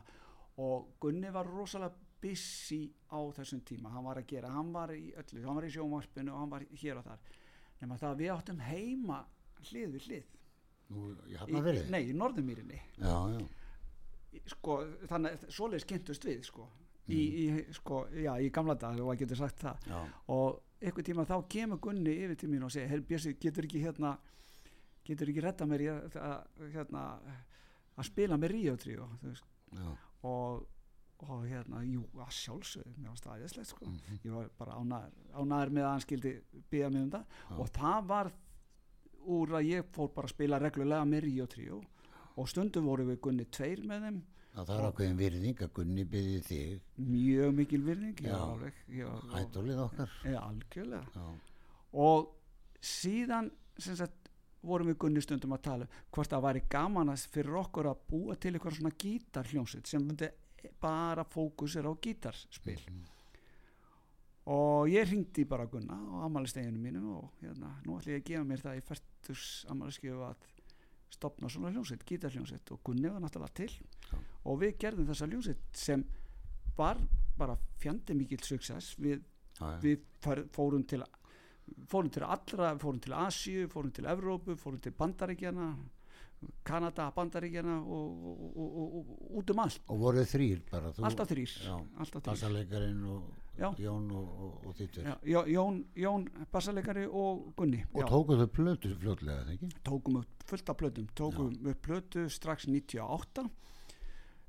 [0.62, 2.82] og Gunni var rosalega busy
[3.12, 6.34] á þessum tíma, hann var að gera hann var í öllu, hann var í sjónvarpinu
[6.34, 7.32] og hann var hér og þar.
[7.82, 9.18] Nema það að við áttum heima
[9.70, 10.30] hlið við hlið.
[10.92, 11.08] Nú,
[11.80, 11.90] þig.
[11.94, 12.80] nei, í Norðumýrinni
[14.32, 16.66] Í- sko, þannig að svoleiðis kynntust við sko,
[17.12, 19.88] í, í, sko, já, í gamla dag og að getur sagt það.
[19.88, 20.02] Já,
[20.36, 23.84] og einhvern tíma þá kemur Gunni yfir til mín og segir, herr Bjössi, getur ekki
[23.84, 24.18] hérna
[25.08, 26.20] getur ekki redda mér í að,
[26.76, 27.06] hérna,
[27.98, 28.56] að spila með
[29.24, 29.90] veist, já,
[30.28, 30.66] og,
[31.28, 33.86] og hérna, jú, að sjálfsögðu mér var staðislegt sko.
[33.86, 36.34] Mhm, ég var bara ánæður, ánæður með að hann skildi
[36.72, 37.26] byggja mig um það.
[37.50, 37.56] Já.
[37.60, 38.32] og það var
[39.38, 41.82] úr að ég fór bara að spila reglulega með Ríó tríó.
[42.40, 44.22] Og stundum voru við Gunni tveir með þeim.
[44.52, 48.40] Já, það er ákveðin virðing að Gunni byggði þig, mjög mikil virðing Já.
[49.40, 50.16] ædolið okkar.
[50.42, 51.06] algjörlega.
[51.16, 51.28] Já,
[51.94, 52.34] og
[52.82, 54.30] síðan sagt
[54.62, 58.02] vorum við Gunni stundum að tala um hvort það væri gaman að fyrir okkur að
[58.12, 60.30] búa til eitthvað svona gítarhljómsveit sem myndi
[60.82, 62.80] bara fókusir á gítarspil.
[62.90, 63.04] Mhm.
[64.52, 68.44] og ég ringdi bara Gunna á amalisteginu mínu og hérna, nú ætlum ég að gefa
[68.44, 70.36] mér það í færtus amaliskjöfu að
[71.12, 72.72] stopna svona hljómsveit, gítarhljómsveit.
[72.72, 73.70] Og Gunni var náttúrulega til.
[74.12, 74.18] Já.
[74.46, 76.06] og við gerðum þessa hljómsveit sem
[76.76, 76.98] var
[77.38, 78.96] bara fjandi mikill success.
[78.98, 79.22] Við
[79.60, 81.04] já, já, við fær, fórum til
[81.88, 85.76] fórum til allra, fórum til Asíu fórum til Evrópu, fórum til Bandaríkjana
[86.66, 89.82] Kanada, Bandaríkjana og, og, og, og, út um allt.
[89.94, 91.76] Og voruð þrýr bara, þú, alltaf þrýr, Já,
[92.26, 93.68] bassalegarinn og Já.
[93.78, 95.06] Jón og, og, og þittur.
[95.06, 97.84] Já, Jó- Jón, Jón bassalegari og Gunni.
[97.94, 99.70] Og Já, tókuðu plötu fljótlega, það ekki?
[99.86, 101.10] tókum upp fullt af plötum.
[101.16, 103.50] Tókum upp plötu strax 98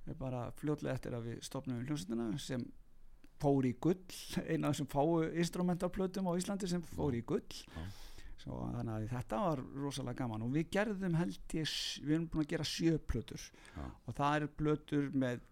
[0.07, 2.65] er bara fljótlega eftir að við stopnum hljómsveitina sem
[3.43, 4.01] fór í gull.
[4.47, 7.43] Eina af þessum fáu instrumentalplötum á Íslandi sem fór í gull.
[7.43, 7.85] Já.
[8.43, 10.45] Svo, þannig að þetta var rosalega gaman.
[10.47, 13.49] Og við gerðum held ég við erum búin að gera sjö plötur.
[13.77, 13.85] Já.
[14.07, 15.45] og það er plötur með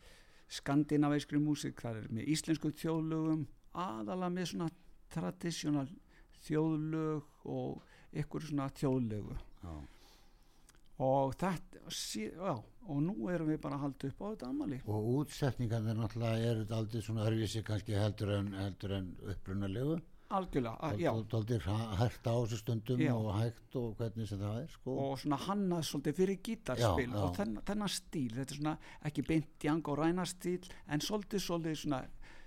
[0.51, 3.47] skandinavískri músík, það er með íslensku þjóðlögum
[3.79, 4.71] aðalega með svona
[5.15, 5.87] tradisjonal
[6.43, 9.39] þjóðlög og ykkur svona þjóðlögu.
[9.61, 9.75] Já,
[11.01, 11.81] og þetta
[12.19, 12.55] já,
[12.91, 16.65] og nú erum við bara að halda upp á þetta ammali og útsetningarnir náttúrulega eru
[16.77, 20.01] aldrei svona örvísi kannski heldur en, heldur en upprunalegu
[20.31, 21.59] algjörlega, já, aldrei
[21.99, 23.13] hægt á þessu stundum Já.
[23.17, 24.95] og hægt og hvernig sem það er sko.
[25.05, 27.23] og svona hannað svolítið fyrir gítarspil Já, já.
[27.25, 28.75] og þennan, þennan stíl þetta er svona
[29.11, 32.01] ekki beint Django Ræna stíl en svolítið svolítið svona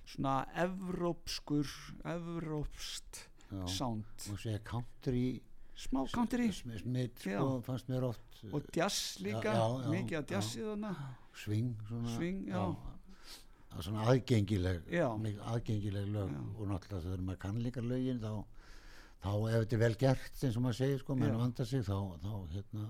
[0.06, 1.67] svona evrópskur
[2.15, 3.22] evrópst
[3.69, 5.41] sound og segja country
[5.76, 9.54] smá country sm- smitt sko, fannst mér oft og jazz líka,
[9.91, 10.36] mikið að já.
[10.38, 10.96] jazzi þarna
[11.34, 12.17] swing svona,
[12.48, 12.63] já.
[13.81, 15.07] Svona aðgengileg Já.
[15.53, 16.41] aðgengileg lög Já.
[16.57, 18.33] og náttúrulega þegar maður kann líka lögin þá,
[19.23, 21.21] þá ef þetta er vel gert eins og maður segir sko, Já.
[21.23, 22.89] maður vanda sig þá, þá hérna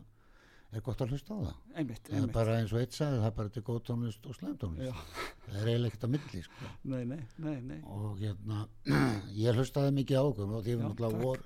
[0.74, 2.34] er gott að hlusta á það einmitt, einmitt.
[2.34, 5.12] bara eins og eitt sagði það er bara til góð tónlist og slæm tónlist
[5.46, 6.72] það er eiginlega ekkert að milli sko.
[6.90, 7.80] Nei, nei, nei, nei.
[7.86, 8.64] og hérna
[9.44, 11.44] ég hlustaði mikið á okkur og því við náttúrulega vor,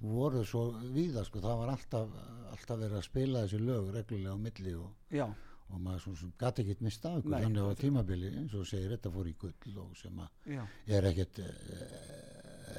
[0.00, 0.64] voru svo
[0.96, 2.16] víða sko, það var alltaf,
[2.54, 5.26] alltaf verið að spila þessi lög reglulega á milli og, Já,
[5.70, 7.42] og maður svona sem gati ekkert mista okkur Nei.
[7.44, 10.62] þannig á tímabili eins og segir þetta fór í gull og sem að já.
[10.96, 12.30] er ekkert eh,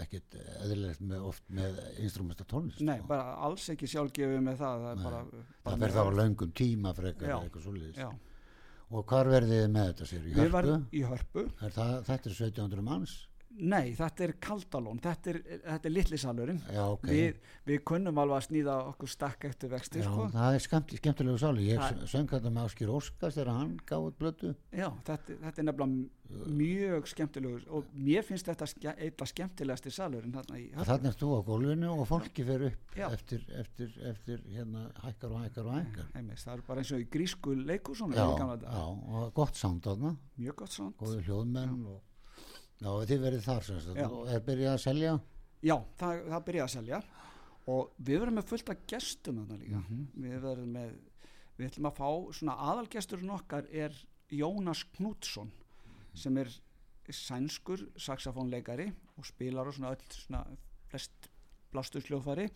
[0.01, 3.07] ekkert eðlilegt með, oft með instrumenta tónlist Nei, sko.
[3.11, 4.85] bara alls ekki sjálfgefið með það.
[4.85, 5.23] Það bara...
[5.31, 8.07] það bara verður þá á löngum tíma frekar eitthvað Já,
[8.91, 11.45] og hvar verðið með þetta sér í hörpu í hörpu.
[11.63, 13.17] er það, þetta er 1700 manns
[13.61, 16.61] Nei, þetta er kaldalón, þetta er, þetta er litlisalurinn.
[16.71, 17.03] já ok.
[17.11, 17.35] Við,
[17.67, 20.29] við kunnum alveg að snýða okkur stakk eftir vexti, Já, sko.
[20.33, 24.07] það er skemmt, skemmtilegu sáli ég Það- söng þetta með Áskir Óskars þegar hann gáði
[24.07, 29.31] út blötu Já, þetta, þetta er nefnilega mjög skemmtilegur og mér finnst þetta ske, eitthvað
[29.33, 33.07] skemmtilegasti salurinn þannig er þú á gólfinu og fólki fer upp Já.
[33.11, 36.07] eftir, eftir, eftir hérna hækkar og hækkar og hækkar.
[36.15, 40.15] Einmitt, það er bara eins og í grísku leikúsum já, já, og gott sánd þarna.
[40.39, 41.99] Mjög gott svona góði hljóðmenn og,
[42.81, 44.01] já, þið verið þar sem sagt.
[44.07, 45.13] Og er byrjað að selja?
[45.61, 47.01] Já, það, það byrjaði að selja.
[47.71, 49.81] Og við verðum með fullt af gestum þarna líka.
[49.81, 50.05] Mhm.
[50.25, 50.91] við verðum með
[51.57, 53.95] við ætlum að fá, svona aðalgesturinn okkar er
[54.33, 55.51] Jónas Knútsson
[56.17, 56.49] sem er
[57.11, 58.87] sænskur saxofónleikari
[59.19, 60.41] og spilar og svona öll svona
[60.91, 61.27] flest
[61.73, 62.47] blástusljóðfæri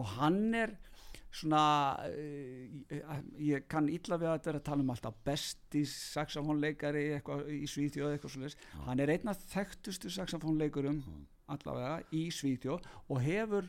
[0.00, 0.74] og hann er
[1.34, 1.62] svona
[2.06, 7.06] uh, ég kann illa við að þetta er að tala um alltaf besti saxofónleikari
[7.58, 8.58] í Svíþjóð eitthvað svoleiðis.
[8.86, 11.00] Hann er einn af þekktustu saxofónleikurum
[11.52, 13.68] allavega í Svíþjóð og hefur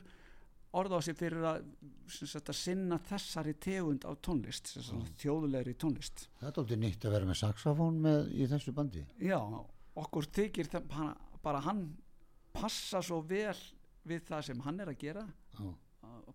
[0.76, 1.68] orða á sig fyrir að,
[2.12, 6.28] sagt, að sinna þessari tegund af tónlist sagt, þjóðulegri tónlist.
[6.42, 9.06] Það er aldrei nýtt að vera með saxofón með, í þessu bandi.
[9.24, 9.40] Já,
[10.04, 11.86] okkur þykir það, hann, bara hann
[12.56, 13.56] passa svo vel
[14.06, 15.26] við það sem hann er að gera.
[15.56, 15.85] Já, að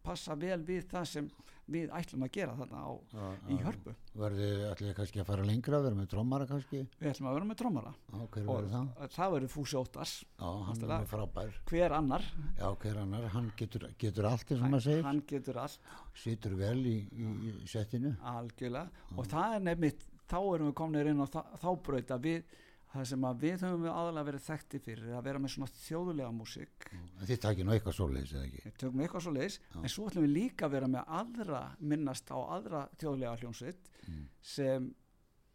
[0.05, 1.31] passa vel við það sem
[1.71, 3.63] við ætlum að gera þarna á, já, í já.
[3.69, 3.95] hörpu.
[4.21, 6.81] Verðið allir kannski að fara lengra vera með trommara kannski?
[6.99, 7.93] Við ætlum að vera með trommara.
[8.11, 9.11] Já, og verður það?
[9.15, 10.15] það verður Fúsi Óttars.
[10.41, 10.51] Já,
[10.99, 12.27] er hver annar?
[12.59, 15.05] Já, hver annar, hann getur, getur allt eins og maður segir.
[15.07, 15.93] Hann getur allt.
[16.25, 18.17] Situr vel í, í, í settinu.
[18.35, 19.07] Algjörlega.
[19.17, 22.59] Og það er nefnitt þá erum við komnir inn á þa þá braut að við
[22.91, 26.31] það sem að við höfum við aðalega verið þekkti fyrir að vera með svona þjóðulega
[26.35, 26.89] músík.
[27.21, 28.63] En þið takir nú eitthvað svoleiðis eða ekki?
[28.67, 31.61] Við tökum eitthvað svo leiðis en svo ætlum við líka að vera með aðra
[31.93, 34.23] minnast á aðra þjóðulega hljómsveit Mm.
[34.43, 34.87] sem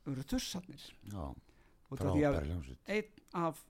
[0.07, 1.23] eru tussarnir já,
[1.91, 2.77] út af því að frábær hljómsveit.
[2.93, 3.63] einn af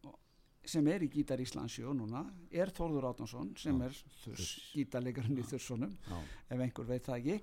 [0.65, 3.86] sem er í gítar Íslandsjó núna er Þórður Átnason sem Já.
[3.88, 4.43] er
[4.75, 6.19] gítarleikarinn í þursunum já,
[6.51, 7.38] ef einhver veit það ekki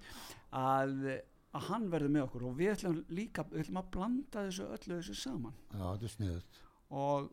[0.53, 4.69] að, að hann verður með okkur og við ætlum líka við ætlum að blanda þessu
[4.77, 5.57] öllu þessu saman.
[5.73, 6.63] Já, þetta er sniðut
[6.93, 7.33] og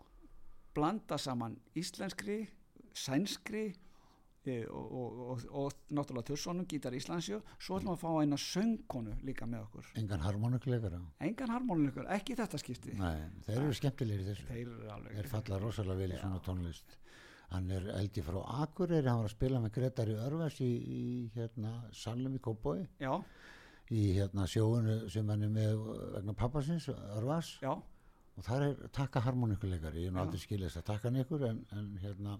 [0.75, 2.39] blanda saman íslenskri
[2.95, 3.65] sænskri
[4.47, 8.39] e, og, og, og, og náttúrulega Thursonum, gítar Íslandsjó svo ætlum við að fá eina
[8.39, 9.91] söngkonu líka með okkur.
[9.99, 12.95] Engan harmonikleikara engan harmónileikur, ekki þetta skipti.
[12.99, 14.47] Nei, þeir eru skemmtilegir þessu.
[14.49, 16.97] Þeir eru alveg þeir falla rosalega vel í svona tónlist.
[17.49, 21.03] Hann er eldi frá Akureyri hann var að spila með Gretari Örvas í, í
[21.33, 23.15] hérna Salum í Kópói já,
[23.89, 25.79] í hérna sjóunu sem hann er með
[26.15, 30.21] vegna pappasins Örvas já, og það er takka harmonikuleikari ég Já.
[30.23, 32.35] aldrei skilist að takka hann ykkur en, en hérna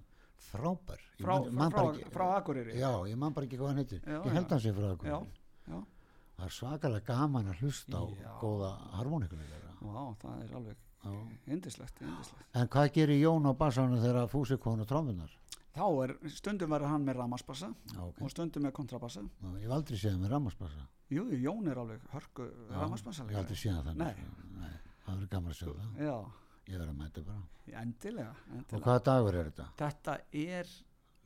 [0.50, 4.20] frábær frá, frá, frá, frá Akureyri já, ég man bara ekki hvað hann heitir Já,
[4.20, 4.74] ég held já.
[4.78, 5.32] frá já, Akureyri
[5.74, 5.80] já.
[6.38, 8.30] það er svakalega gaman að hlusta á Já.
[8.44, 8.70] góða
[9.00, 11.12] harmonikuleikara Vá, það er alveg Já.
[11.48, 12.48] indislegt, indislegt.
[12.54, 15.32] en hvað gerir Jón á bassánu þegar Fúsi konu trómmunar
[15.76, 18.24] Þá er, stundum verður hann með ramaspassa okay.
[18.26, 19.22] og stundum með kontrabassa.
[19.22, 23.24] Já, ég hef aldrei séð hann með rammarsbassa Jú, Jón er alveg hörku Já, ramaspassa.
[23.30, 24.14] ég hef aldrei séð hann þannig Nei.
[24.14, 24.50] sko.
[24.60, 26.18] Nei, það verður gaman að sjá það Já,
[26.70, 28.84] ég verður að mæta bara endilega, og endilega.
[28.86, 29.68] hvaða dagur er þetta?
[29.80, 30.72] Þetta er,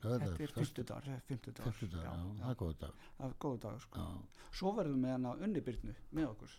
[0.03, 1.71] þetta er Lögðar, fymtudagur, fymtudagur.
[1.71, 3.99] fyrstudagur, já, það er góð dag Það er góðu dagur, sko.
[3.99, 6.55] já, Svo verðum við hann að unnibyrnu með okkur.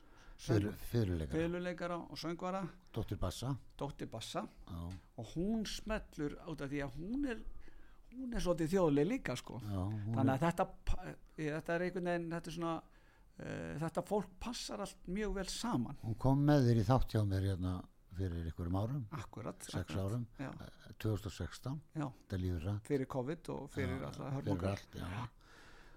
[0.90, 2.62] fyrirleikar Fyluleikara og söngvara,
[2.92, 4.80] Dóttir Bassa Dóttir Bassa já,
[5.16, 7.44] og hún smellur át af því að hún er,
[8.18, 9.60] hún er svolítið þjóðleg líka, sko.
[9.64, 9.80] já,
[10.14, 10.66] þannig að þetta,
[11.04, 12.74] eh, þetta er einhvern veginn þetta svona
[13.38, 15.98] uh, þetta fólk passar allt mjög vel saman.
[16.04, 17.74] Hún kom með þér í þátt hjá mér hérna
[18.14, 20.04] fyrir einhverjum árum akkurat, akkurat.
[20.04, 24.84] árum, já, eh, 2016 já, það líður rætt fyrir COVID og fyrir Já, alltaf hörmungar.
[24.94, 25.24] já.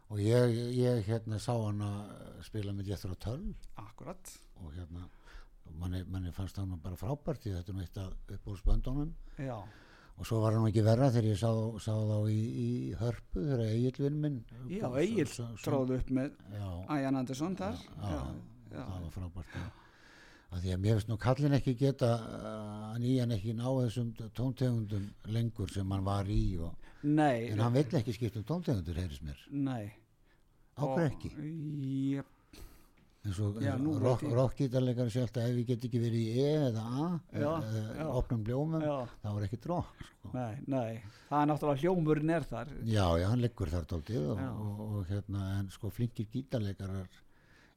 [0.10, 3.54] og ég, ég hérna sá hann að spila með Jethro Tull.
[3.76, 5.06] Akkurat, og hérna
[5.78, 9.58] manni, manni fannst hann bara frábært því þetta er nú eitt af uppbúrsböndunum já,
[10.18, 11.50] og svo var hann ekki verra þegar ég sá,
[11.84, 14.38] sá þá í, í hörpu þegar Egil vinn minn
[14.72, 16.32] já, Egil s- s- tróð upp með
[16.90, 17.76] Æjan Andersson þar.
[18.02, 18.24] Já, já,
[18.72, 19.60] já, það var frábært
[20.48, 24.14] að því að mér finnst nú kallin ekki geta uh, að nýjan ekki ná þessum
[24.38, 26.72] tóntegundum lengur sem hann var í og,
[27.04, 27.50] nei.
[27.52, 29.42] En hann vill ekki skipta um tóntegundur heyrðis mér.
[29.52, 29.92] Nei.
[30.78, 31.32] Ákveð ekki?
[32.16, 32.24] Ég
[33.28, 37.50] eins og rockgítarleikar sé alltaf ef ég get ekki verið í E eða A Já,
[37.60, 38.08] eða já.
[38.22, 40.32] opnum bljómum já, þá er ekkert rock sko.
[40.34, 40.98] nei, nei.
[41.30, 42.74] Það er náttúrulega hljómurinn er þar.
[42.88, 47.08] Já, já, hann liggur þar dálítið og, og, og hérna, en sko flinkir gítarleikarar.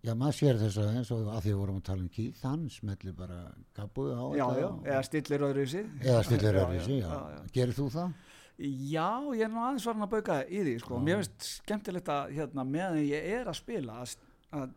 [0.01, 2.45] Já, maður sér þess að eins og að því við vorum að tala um Keith
[2.49, 3.41] hann smellir bara
[3.77, 5.91] gabu á já, já, eða stillir öðru í sig.
[6.01, 8.15] Eða stillir Já, öðruvísi, já, gerir þú það?
[8.61, 9.05] Já,
[9.37, 10.99] ég er nú aðeins varin að bauka í því sko.
[11.05, 14.73] Mér finnst skemmtilegt að hérna, meðan ég er að spila að,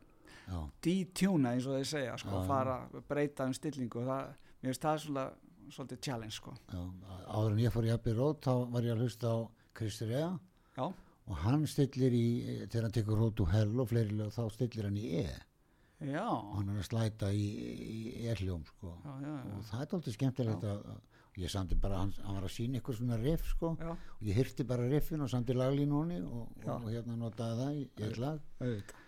[0.86, 2.76] detuna eins og þeir segja sko, Já, fara,
[3.10, 4.04] breyta um stillingu.
[4.08, 4.34] Það,
[4.64, 5.40] mér finnst það svolítið,
[5.78, 6.54] svolítið challenge sko.
[6.74, 6.84] já,
[7.28, 9.38] áður en ég fór í Abbey Road þá var ég að hlusta á
[9.74, 10.34] Kristi Rea.
[10.78, 10.86] Já,
[11.24, 12.28] og hann stillir í,
[12.68, 15.28] þegar hann tekur Road to Hell og fleiri lög, þá stillir hann í E.
[16.04, 17.46] Já, og hann er að slæta í,
[17.80, 18.98] í E-hljóm sko.
[19.08, 22.78] og það er alltaf skemmtilegt að, að ég samti bara, hann, hann var að sína
[22.78, 23.94] eitthvað svona riff sko, já.
[23.96, 26.74] og ég hyrti bara riffin og samti laglínunni og, Já.
[26.76, 28.44] og, og hérna notaði það í eitt lag.
[28.60, 29.00] auðvitað.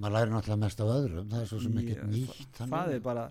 [0.00, 3.02] Maður læri náttúrulega mest af öðrum það er svo sem ekkert nýtt það, það er
[3.04, 3.24] bara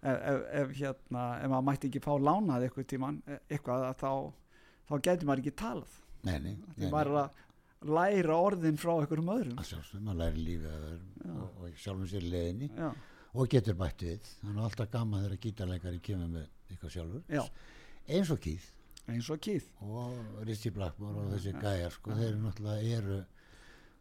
[0.00, 4.12] ef, ef, ef, hérna, ef maður mætti ekki fá lánað eitthvað tíman eitthvað að þá,
[4.88, 5.94] þá getur maður ekki talað.
[6.28, 7.38] Nei, nei, því nei, maður er að
[7.96, 9.60] læra orðin frá einhverjum öðrum.
[9.60, 12.90] Að sjálfsögum, maður læri lífið öðrum og, og sjálfum sér í leiðinni já,
[13.30, 14.30] og getur bætt við.
[14.42, 17.24] Þannig er alltaf gaman þegar gítarleikari kemur með eitthvað sjálfur.
[17.32, 17.44] Já,
[18.16, 18.68] eins og Keith.
[19.10, 19.70] Eins og Keith.
[19.86, 23.20] Og Ritchie Blackmore og þessi gæjar sko, þeir eru náttúrulega eru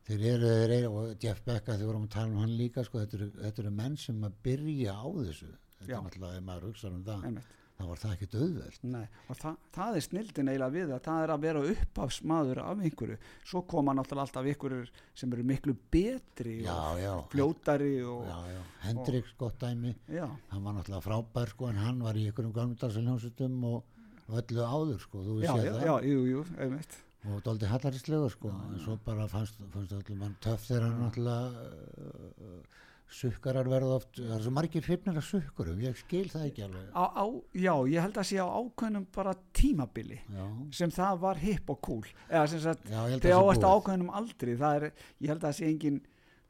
[0.08, 3.04] þeir eru, þeir eru og Jeff Becka þegar vorum að tala um hann líka sko,
[3.04, 5.54] þetta, eru, þetta eru menn sem að byrja á þessu.
[5.80, 7.56] Þetta er náttúrulega, ef maður hugsa um það einmitt.
[7.80, 11.22] þá var það ekkert auðveld Nei, og það, það er snildin eiginlega við að það
[11.24, 13.18] er að vera uppafsmaður af einhverju.
[13.48, 14.90] Svo koma náttúrulega alltaf einhverjur
[15.22, 18.60] sem eru miklu betri já, og já, fljótari og já, já.
[18.84, 19.94] Hendrix gott dæmi.
[20.12, 25.00] Já, hann var náttúrulega frábær sko, en hann var í einhverjum gamldarsaljónsutum og öllu áður
[25.06, 25.86] sko, þú séð já, það.
[25.88, 30.38] já, jú, jú, einmitt og dóldi hallarislegur sko, en svo bara fannst, fannst öllum hann
[30.44, 32.78] töff þegar hann náttúrulega uh,
[33.10, 36.92] sukkarar verða oft, það er svo margir hrifnir af sukkurum, ég skil það ekki alveg.
[36.94, 37.26] Á, á,
[37.58, 40.46] já, ég held að sé á ákveðnum bara tímabili já,
[40.80, 44.56] sem það var hipp og cool eða sem sagt, að áast á það ákveðnum aldri
[44.62, 46.00] það er, ég held að sé engin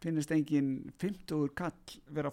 [0.03, 0.69] finnist engin
[1.01, 2.31] 50 kall vera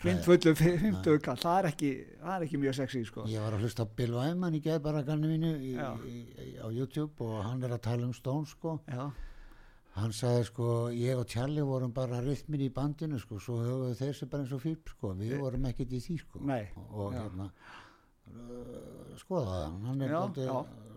[0.00, 1.90] blindfullu 50 kall, það er ekki
[2.22, 3.26] það er ekki mjög sexy, sko.
[3.30, 6.16] Ég var að hlusta Bill Wyman í geðbaragarnu mínu í, í,
[6.46, 8.78] í, á YouTube og hann er að tala um Stone sko.
[9.94, 14.16] Hann sagði sko, ég og Charlie vorum bara rithmir í bandinu sko, svo höfðu þeir
[14.18, 16.42] sem bara eins og fíp sko, við vorum ekkert í því sko.
[16.50, 17.46] Nei, og, hérna
[18.32, 20.16] uh, skoða það, hann er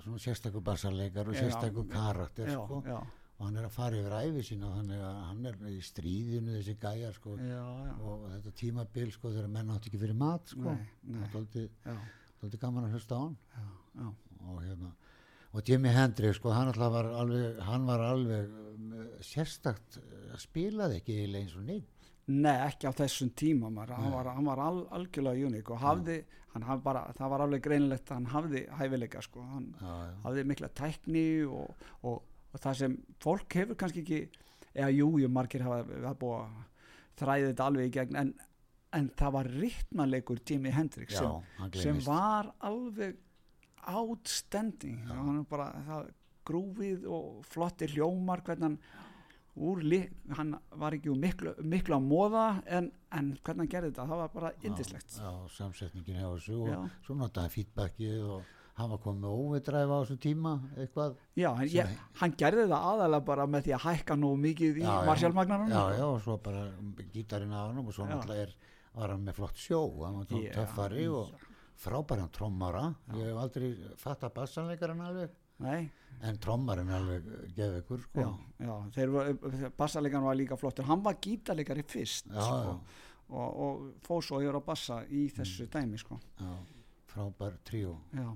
[0.08, 2.82] svona sérstakur bassarleikar og Já, sérstakur karakter já, sko.
[2.88, 2.98] já,
[3.38, 6.78] og hann er að fara yfir æfi sína þannig að hann er í stríðinu þessi
[6.82, 7.36] gæjar sko.
[7.38, 7.92] Já, já.
[8.02, 10.74] og þetta tímabil sko þegar menn átti ekki fyrir mat sko.
[10.74, 11.28] Nei, nei.
[11.36, 11.98] dálítið, já,
[12.42, 13.38] dálítið gaman að hlusta á hann.
[13.54, 13.68] Já,
[14.02, 14.10] já.
[14.48, 14.96] og hérna
[15.58, 18.90] og Jimi Hendrix sko hann alltaf var alveg hann var alveg um,
[19.26, 21.94] sérstakt uh, spilaði ekki eiginlega eins og neitt
[22.28, 26.18] Nei, ekki á þessum tíma hann var, hann var al, algjörlega uník og hafði,
[26.52, 29.70] hann hafði bara, það var alveg greinilegt að hann hafði hæfileika sko, hann
[30.26, 34.20] hafði mikla tækni og, og, og það sem fólk hefur kannski ekki,
[34.74, 36.60] eða jú, jú, margir hafa, hafa búið að
[37.22, 38.34] þræði þetta alveg í gegn, en,
[38.98, 43.18] en það var ritmanleikur Jimi Hendrix já, sem, hann sem var alveg
[43.88, 45.04] outstanding,
[45.50, 46.14] bara það,
[46.48, 48.80] grúfið og flottir hljómar, hvernig hann
[49.58, 49.82] úr,
[50.38, 54.34] hann var ekki miklu, miklu að móða en, en hvernig hann gerði þetta, það var
[54.36, 56.80] bara indislegt já, samsetningin hjá þessu og Já.
[57.08, 61.72] svo notaði feedbackið og hann var komið með óvidræf á þessu tíma eitthvað Já, Sem
[61.74, 65.06] ég, hann gerði það aðalega bara með því að hækka nú mikið í Já, já.
[65.10, 66.64] marsjálmagnarinn já, já, og svo bara
[67.16, 68.12] gítarinn á hann og svo Já.
[68.14, 68.54] náttúrulega er,
[68.98, 71.34] var hann með flott sjó hann var Já, töffari og
[71.78, 72.88] frábæran trommara.
[73.14, 73.68] Ég hef aldrei
[74.02, 75.90] fatta bassanleikarinn alveg Nei,
[76.26, 77.26] en trommarinn alveg
[77.58, 78.24] gefi ykkur sko.
[78.62, 83.86] Já, já, bassalegan var líka flottur, hann var gítarleikari fyrst já, sko, já, og, og
[84.06, 86.20] fór svo að gera bassa í þessu dæmi sko.
[86.38, 86.52] já,
[87.10, 87.96] frábær tríó.
[88.14, 88.28] Já.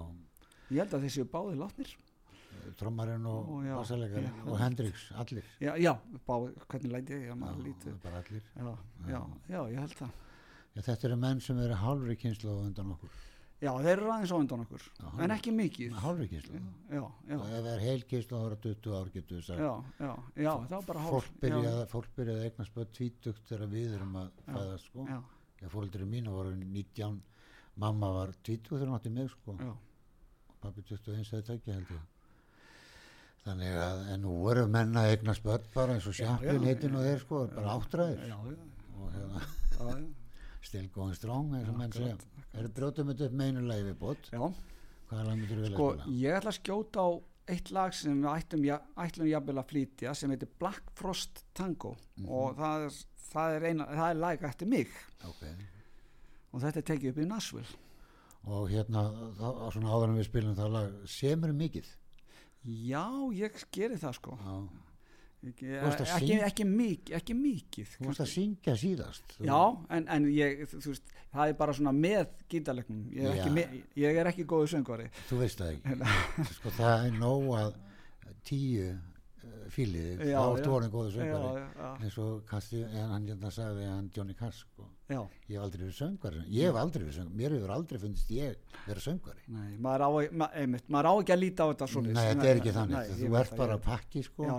[0.00, 1.94] Og ég held að þessi báði látnir.
[2.80, 5.46] Trommarinn og bassalekarinn já, og Hendrix, allir.
[5.62, 5.92] Já, já
[6.26, 7.34] báði, hvernig læti ég, já,
[8.02, 8.48] bara allir.
[8.56, 8.72] Já,
[9.10, 9.20] já,
[9.52, 10.16] já, ég held það.
[10.74, 13.22] Já, þetta eru menn sem eru hálfri kynslu undan okkur.
[13.62, 15.92] Já, þeir eru aðeins á undan okkur Já, en ekki mikið.
[16.02, 16.58] Hálfri kynslu
[16.90, 19.60] já, ef það er heil kynslu þá eru 20 ár getur við sagt.
[21.04, 25.06] Hálf fólk byrjaði, fólk byrjaði að eignast bara tvítugt þegar við erum að fæðast sko.
[25.08, 25.20] já,
[25.62, 27.22] ég fóreldri mínu voru 19
[27.80, 29.56] mamma var tvítug þegar hún átti mig sko.
[29.58, 29.72] já,
[30.62, 32.02] pappi 21 þegar tækja held ég.
[33.44, 36.96] Þannig að en nú eru menn að eignast börn bara eins og sjappin já, heitin
[36.96, 38.36] og þeir sko bara áttræðir.
[38.94, 39.42] Og hérna
[40.64, 42.16] still going strong eins og menn segja.
[42.78, 44.40] brjótum þetta upp með bót já.
[45.10, 45.90] hvaða lag myndir þú vilja sko,
[46.22, 47.08] ég ætla að skjóta á
[47.52, 51.92] eitt lag sem við ættum, ja, ætlum jafnvel að flytja sem heitir Black Frost Tango.
[52.24, 52.98] Og það er,
[53.28, 54.94] það er, eina, það er lag eftir mig.
[55.28, 55.44] Ok
[56.54, 57.82] og þetta er tekið upp í Nashville.
[58.44, 59.04] Og hérna
[59.38, 61.92] þá, svona áður en við spilum það lag semur mikið?
[62.64, 63.04] Já,
[63.36, 64.36] ég geri það sko.
[64.40, 64.56] Já.
[65.44, 69.34] ekki, ekki, ekki, mikið, ekki mikið þú varst að syngja síðast.
[69.44, 69.58] Já,
[69.96, 73.02] en, en ég, veist, það er bara svona með gítarleiknum.
[73.16, 75.10] Ég með, ég er ekki góðu söngvari.
[75.30, 76.12] Þú veist það ekki.
[76.58, 77.76] Sko það er nóg að
[78.48, 78.94] tíu
[79.74, 81.38] fílið Já, þá ertu orðin góður já,
[82.04, 84.86] eins og Kasti, en hann hérna sagði hann Johnny Cass sko.
[85.08, 85.18] já,
[85.48, 86.42] ég hef aldrei verið söngvari.
[86.54, 89.42] Ég hef aldrei verið söngvari, mér hefur aldrei fundist ég vera söngvari.
[89.56, 90.10] Nei, maður á,
[90.42, 92.94] ma, einmitt, maður á ekki að líta á þetta svona nei, þetta er ekki þannig,
[92.96, 94.52] nei, þú ert bara ég- pakki sko,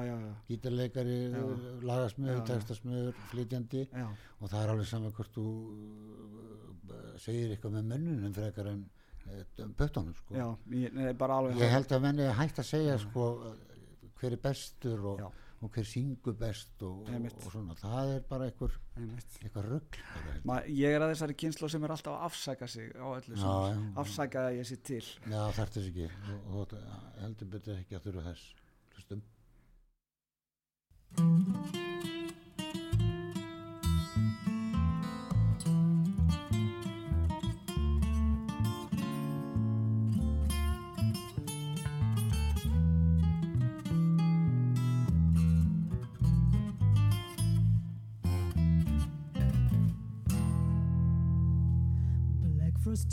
[0.49, 2.43] gítarleikari já.
[2.51, 3.87] textasmiður flytjandi.
[3.93, 4.07] Já,
[4.41, 5.47] og það er alveg saman hvort þú
[6.91, 8.85] uh, segir eitthvað með mönnunum frekar en
[9.77, 10.35] pötunum sko.
[10.35, 13.29] já ég, ég held að menni hægt að segja sko,
[14.19, 15.21] hver er bestur og,
[15.61, 18.75] og hver syngur best og, og, svona, það er bara einhver,
[19.43, 19.99] eitthvað rugg
[20.71, 23.79] ég er að þessari kynslu sem er alltaf að afsaka sig á öllu Já, já.
[24.05, 25.05] afsaka að ég sé til.
[25.29, 26.09] Já þarf þess ekki.
[26.51, 26.75] Og,
[27.21, 28.43] heldur betur ekki að þurfa þess.
[28.95, 29.23] Hlustum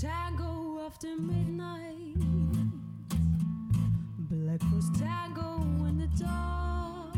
[0.02, 2.18] Tango after midnight.
[4.28, 7.14] Black Frost Tango in the dark.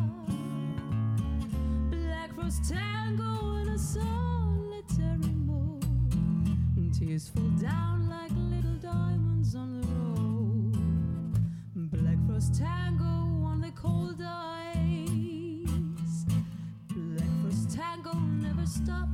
[1.90, 5.82] Black Frost Tango in a solitary mood.
[6.92, 10.76] Tears fall down like little diamonds on the road.
[11.90, 16.26] Black Frost Tango on the cold ice.
[16.90, 19.13] Black Frost Tango never stops.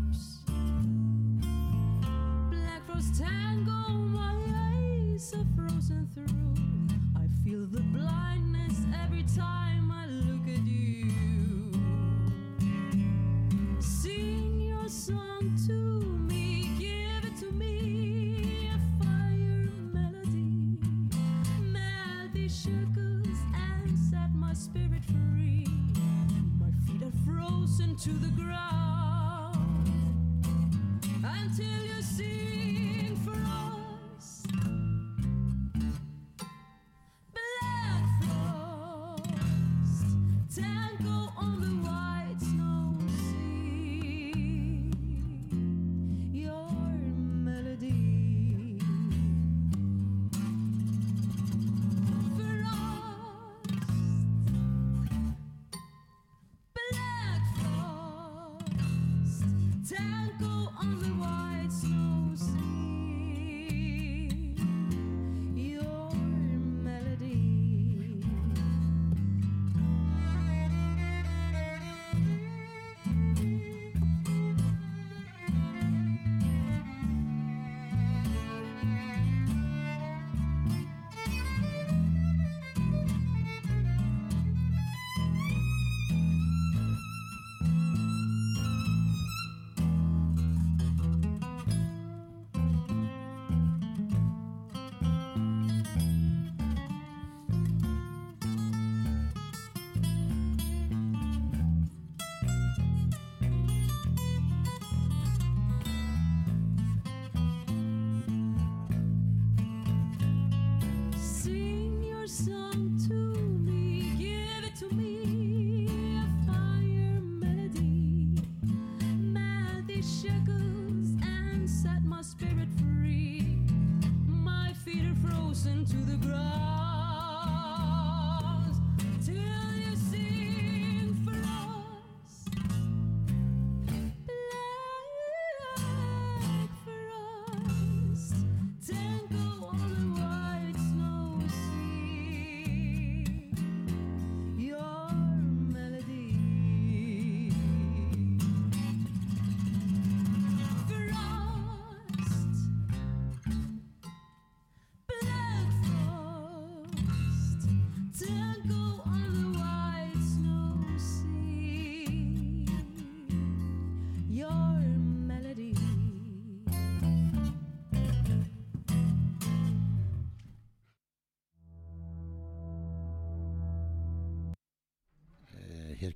[3.01, 3.23] Frost
[4.13, 7.19] my eyes are frozen through.
[7.19, 8.30] I feel the blindness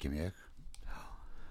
[0.05, 0.43] kem ég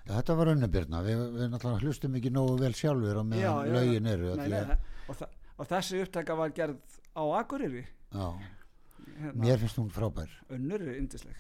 [0.04, 4.10] Já, þetta var önnubirna, við, við náttúrulega hlustum ekki nógu vel sjálfur á meðan lögin
[4.12, 4.76] eru nei, nei,
[5.08, 7.86] og, þa og þessi upptaka var gerð á Akureyri.
[8.12, 10.32] Hérna, mér finnst hún frábær.
[10.52, 11.38] Önnur er yndisleg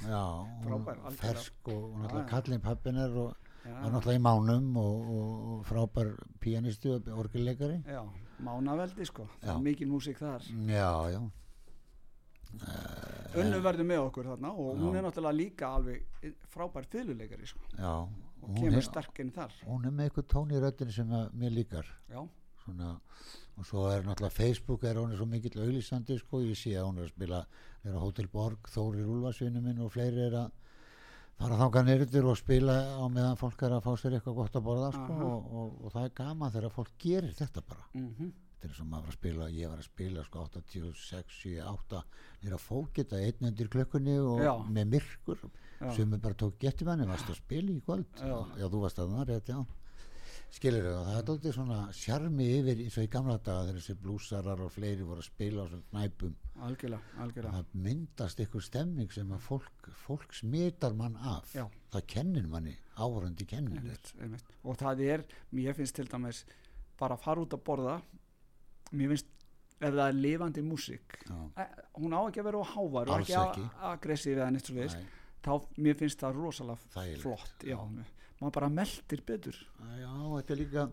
[1.19, 6.13] fersk og, og náttúrulega kallin pappin er og var náttúrulega í mánum og, og, frábær
[6.43, 7.81] píanisti og orgelleikari.
[7.87, 8.03] Já,
[8.43, 9.27] mánaveldi sko.
[9.41, 10.45] Er mikil músík þar.
[10.69, 11.21] Já, já,
[13.41, 17.65] Önnu verður með okkur þarna og hún er náttúrulega líka alveg frábær fyrirleikari sko.
[17.77, 17.93] Já.
[18.43, 19.53] Og kemur er, sterk inn þar.
[19.65, 21.87] hún er með eitthvað tón í röddinu sem mér líkar.
[22.11, 22.19] Já,
[22.65, 22.89] svona,
[23.57, 26.89] og svo er náttúrulega Facebook er hún er svo mikill auglýsandi sko, ég sé að
[26.89, 27.39] hún er að spila
[27.83, 30.51] er á Hotel Borg, Þórir Úlfarsvinnu minn og fleiri er að
[31.39, 34.67] fara þangað neyrutur og spila á meðan fólk er að fá sér eitthvað gott að
[34.67, 37.87] borða sko, og, og, og það er gaman þegar fólk gerir þetta bara.
[37.95, 38.33] Mm
[38.63, 42.01] þetta er sem maður var að spila, ég var að spila sko 86, 7, 8
[42.43, 44.53] nýra fókita einn undir klökkunni og Já.
[44.71, 45.45] með myrkur.
[45.91, 48.07] Sem bara tók gettimanni, varst að spila í kvöld?
[48.15, 48.37] Já.
[48.55, 49.65] já, þú varst að það rétt, já.
[50.53, 53.95] Skilur þau, það er dóttið svona sjarmi yfir eins og í gamla daga þegar þessi
[53.99, 56.35] blúsarar og fleiri voru að spila á svona knæpum.
[56.67, 57.53] Algjörlega, algjörlega.
[57.57, 61.49] Það myndast ykkur stemming sem að fólk, fólk smitar mann af.
[61.57, 61.65] Já.
[61.95, 64.53] það kennir manni, áhörandi kennir einmitt, einmitt.
[64.63, 66.43] og það er, mér finnst til dæmis
[67.01, 67.97] bara að fara út að borða
[68.93, 69.29] mér finnst
[69.83, 73.63] ef það er lifandi eh, hún á ekki að vera á hávar og ekki, ekki.
[73.91, 75.07] aggressív eða neitt svo veist Nei,
[75.43, 77.77] þá mér finnst það rosalega Þægilegt, flott já,
[78.43, 79.57] maður bara meldir betur.
[79.99, 80.85] Já, þetta er líka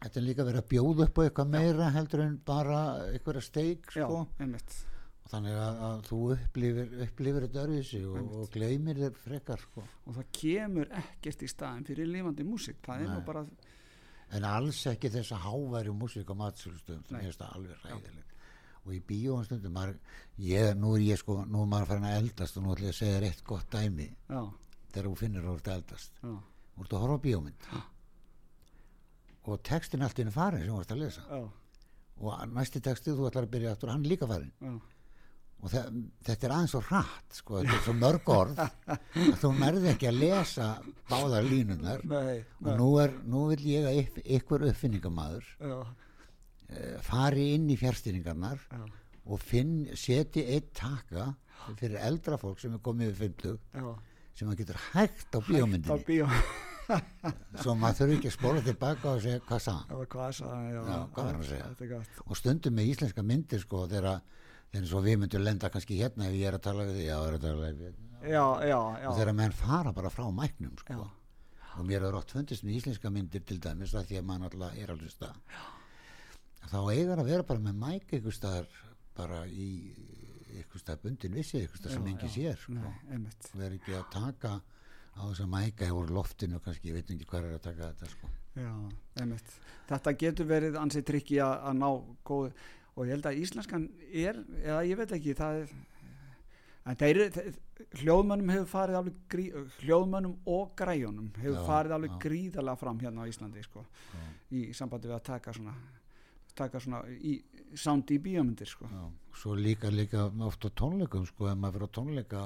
[0.00, 2.80] þetta er líka verið að bjóða upp á eitthvað meira heldur en bara
[3.12, 4.24] einhverja steik sko.
[4.38, 4.80] einmitt.
[5.24, 9.86] Og þannig að, að þú upplifir, upplifir þetta örfisi og, og gleymir þér frekar sko.
[10.04, 12.82] og það kemur ekkert í staðin fyrir lifandi músík.
[12.84, 13.46] Það er nú bara
[14.32, 18.30] en alls ekki þessa háværi músík á matsölustöðum sem það alveg ræðilegt
[18.84, 19.96] og í bíóum stundum maður,
[20.44, 22.92] ég, nú er ég sko nú er maður farin að eldast og nú ætla ég
[22.92, 24.08] að segja þér eitt gott dæmi.
[24.28, 24.42] Já,
[24.92, 26.18] þegar þú finnir að að eldast.
[26.20, 26.34] Já,
[26.74, 27.68] þú ert að horfa á bíómynd
[29.44, 31.24] og textin allt inn farin sem þú ert að lesa.
[31.30, 31.40] Já,
[32.20, 34.74] og næsti textið þú ætlar að byrja aftur hann er líka farin já,
[35.64, 35.80] og þe
[36.28, 38.58] þetta er aðeins svo hratt sko, þetta er svo mörg orð.
[38.60, 40.66] Að þú nærði ekki að lesa
[41.08, 46.98] báðar línunar nei, og nú, er, nú vil ég að yf- ykkur uppfinningamæður já, uh,
[47.06, 48.82] fari inn í fjárstýringarnar já,
[49.24, 51.30] og finn, seti eitt taka
[51.80, 53.94] fyrir eldra fólk sem er komið við 50 já.
[54.36, 56.04] sem maður getur hægt á á bíómyndinni.
[56.04, 56.28] bíó.
[57.64, 59.60] Svo maður þurfi ekki að spóla tilbaka og segja hvað
[60.84, 62.00] Já, hvað var hann að segja?
[62.28, 64.20] Og stundum með íslenska myndir sko þegar
[64.74, 67.18] þegar svo við myndum lenda kannski hérna ef ég er að tala við því já,
[67.44, 69.08] tala við Já, já, já.
[69.10, 71.06] og þegar menn fara bara frá mæknum sko.
[71.74, 74.78] Og mér er oft fundist með íslenska myndir til dæmis að því að maður alltaf
[74.80, 75.40] er alveg stað
[76.70, 78.68] þá eigar að vera bara með mæk ykkur staðar
[79.14, 79.68] bara í
[80.62, 82.34] ykkur stað bundin vissi ykkur stað sem Já, engi já.
[82.34, 82.94] sér sko.
[83.54, 84.54] Og er ekki að taka
[85.14, 88.10] á þess að mæka úr loftinu kannski, ég veit ekki hvað er að taka þetta
[88.14, 88.32] sko.
[89.90, 91.88] Þetta getur verið ansið trikki að, að ná
[92.26, 92.48] góð
[92.94, 95.74] og ég held að íslenskan er, eða ég veit ekki, það er
[98.00, 99.44] hljóðmönnum hefur farið alveg grí,
[99.80, 102.18] hljóðmönnum og græjunum hefur Já, farið alveg já.
[102.26, 103.84] gríðarlega fram hérna á Íslandi sko,
[104.52, 105.74] í sambandi við að taka svona
[106.54, 107.38] taka svona í,
[107.74, 108.86] sound í bíómyndir sko.
[109.34, 112.42] Svo líka líka oft á tónleikum sko, ef maður fyrir tónleika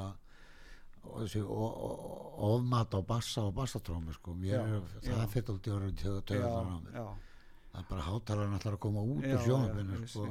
[1.08, 6.52] og þessi ofmat á bassa og bassatrómi sko, það fyrir alltaf orðið til að töða
[6.54, 7.26] það á mér
[7.72, 10.28] það er bara hátalarinn allar að koma út já, úr sjónabinu sko.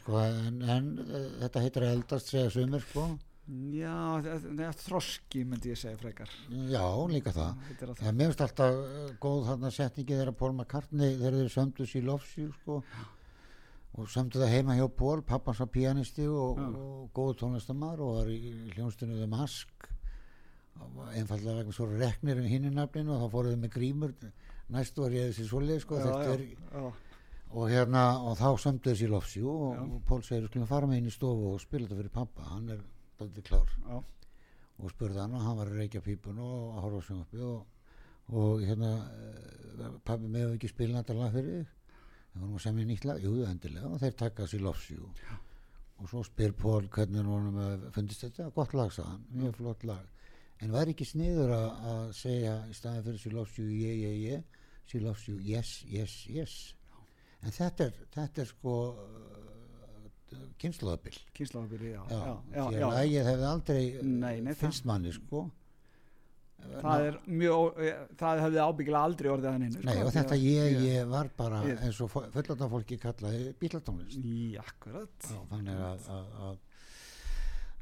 [0.00, 3.08] sko, en, en eh, þetta heitir eldast segja sumir sko.
[3.72, 6.32] Já, það er þroski myndi ég segja frekar
[6.68, 11.38] já, líka það en mér finnst alltaf eh, góð þarna setningi þegar Paul McCartney þegar
[11.38, 12.82] þeir sömdu sér Lofsjú sko,
[13.96, 16.68] og sömdu það heima hjá Paul pappans var pianisti og, Já.
[16.68, 19.88] og góð tónlistamar og var í hljónstunni The Mask
[21.16, 24.14] einfallega vegna svo reknir um hinni nafninu og þá fóruð þau með grímur
[24.74, 26.88] næstu var ég þessi svoleið sko, já, er
[27.56, 31.10] og hérna og þá sömdu þessi Lofsjú og, og Pól segir skulum fara með inn
[31.10, 32.82] í stofu og spila þetta fyrir pappa hann er
[33.18, 33.72] daldið klár.
[33.88, 34.02] Já,
[34.78, 37.90] og spurði hann og hann var að reykja pípun og að horfa á sjónvarpi og,
[38.36, 41.74] og hérna eh, pabbi með ekki spila þetta lag fyrir þig?
[42.28, 45.08] Við vorum að semja nýtt lag, jú endilega og þeir taka sér lofsjú
[45.98, 49.56] og svo spyr Pól hvernig hann vonum að fundist þetta, gott lag sagði hann, mjög
[49.58, 50.04] flott lag.
[50.62, 54.57] En var ekki sniður að, segja í staðin fyrir sér lofsjú ég, ég, ég,
[54.88, 56.56] sér lofsjú yes, yes, yes.
[57.42, 58.74] En þetta er, þetta er sko
[60.60, 65.12] kynnslóðabill kynslaðabili, já, já, já, já, já, lagið hefði aldrei Nei, nei, það- finnst manni
[65.16, 65.46] sko.
[66.58, 70.72] Það er mjög, eh, það hefði ábyggilega aldrei orðið hann inn Nei, og þetta ég,
[70.72, 74.18] ég, ég var bara Ég- eins og fullanda fólki kallaði bílatónlist.
[74.18, 75.14] Í akkurat.
[75.22, 76.58] Já, þannig að, að, að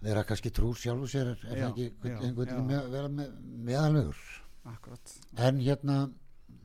[0.03, 2.53] vera kannski trúr sjálfur sér er, er Já, ekki já, einhvern já.
[2.53, 3.33] veginn með, vera með,
[3.71, 4.21] meðalvegur
[4.75, 5.17] akkurat.
[5.39, 5.99] En hérna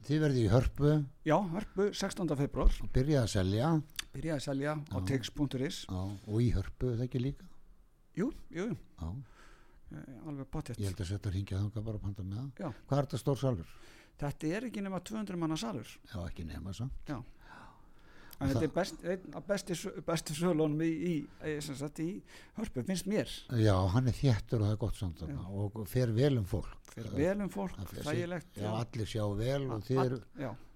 [0.07, 0.93] þið verði í hörpu.
[1.27, 2.35] Já, hörpu 16.
[2.39, 3.71] februar byrjaði að selja.
[4.11, 7.47] Byrjaði að selja á tix.is og í hörpu það ekki líka?
[8.17, 9.07] Jú, jú, jú, Já,
[9.95, 12.79] eh, alveg potjett ég held að setja að ringja þangað bara að panta með það.
[12.89, 13.75] Hvað er þetta stór salur?
[14.21, 15.87] þetta er ekki nema 200 manna salur.
[16.11, 17.13] Já, ekki nema samt
[18.41, 21.13] en þetta er best, einn af besti, sö- bestu sölunum í, í,
[21.45, 22.07] í,
[22.57, 23.29] hörpu, finnst mér.
[23.61, 26.73] Já, hann er þéttur og það er gott samt og fer vel um fólk.
[26.91, 30.17] Fyrir vel um fólk, Það fer- þægilegt Já, allir sjá vel og þið eru,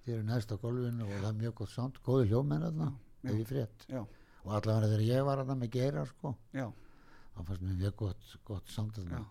[0.05, 2.91] þið eru næst á gólfinu og það er mjög gott samt, góði hljómenn þarna
[3.25, 3.85] Já, ef ég frétt.
[3.89, 4.01] já,
[4.45, 6.67] og allavega þegar ég var þarna með geira sko, já,
[7.35, 9.19] þá fannst mér mjög gott, gott samt þarna.
[9.19, 9.25] Já.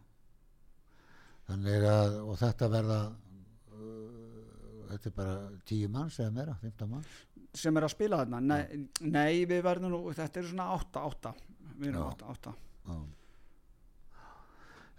[1.48, 2.98] þannig að og þetta verða
[3.72, 5.36] uh, þetta er bara
[5.68, 7.14] tíu manns eða meira, 15 manns
[7.54, 8.40] sem er að spila þarna.
[8.40, 11.34] Nei, nei við verðum nú, þetta er svona 8, 8
[11.80, 12.08] við erum Já.
[12.14, 12.54] 8, 8
[12.88, 12.96] Já.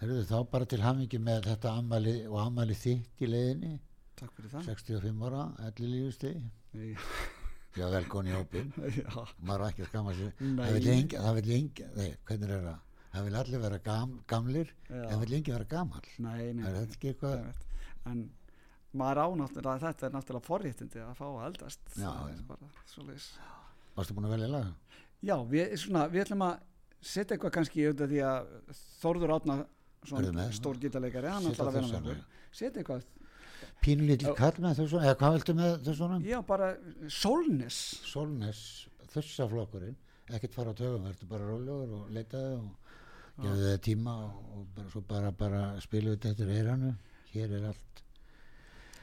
[0.02, 3.74] Herðu þá bara til hamingi með þetta ammali og ammali þitt í leiðinni.
[4.20, 4.68] Takk fyrir það.
[4.72, 6.44] 65 ára, elli lífustegi
[6.76, 7.00] Já,
[7.80, 8.70] Já, velkonni í hópin
[9.44, 10.62] maður ekki að skamma sig Nei.
[10.62, 12.78] það vil engi, það vil engi nei, hvernig er það,
[13.16, 15.02] það vil allir vera gam, gamlir Já.
[15.10, 16.64] en vil engi vera gamal nei, nei.
[16.70, 17.66] Er þetta ekki eitthvað?
[18.14, 18.24] En
[19.00, 22.40] maður á náttúrulega þetta er náttúrulega forréttindi að fá að eldast Já, er
[23.16, 23.50] já.
[23.96, 24.72] varstu búin að velja laga?
[25.26, 26.56] já, við, svona, við ætlum að
[27.06, 28.48] setja eitthvað kannski auðvitað því að
[29.02, 29.58] Þórður Átna
[30.06, 32.24] svona stór gítarleikari hann ætlar að vera með
[32.56, 33.06] setja eitthvað,
[33.86, 36.72] pínulítið kall með þessu eða hvað viltu með þessu já bara
[37.12, 38.64] Solnes Solnes,
[39.14, 39.98] þessa flokkurinn
[40.34, 45.02] ekkert fara á tögum, verður bara rólegur og leitaði og gefðu þið tíma og, bara,
[45.10, 46.94] bara, bara spilu þetta eftir eiranu
[47.34, 48.05] hér er allt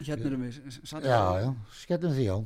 [0.09, 1.51] hérna erum við satt já, já,
[1.83, 2.39] skellum því á.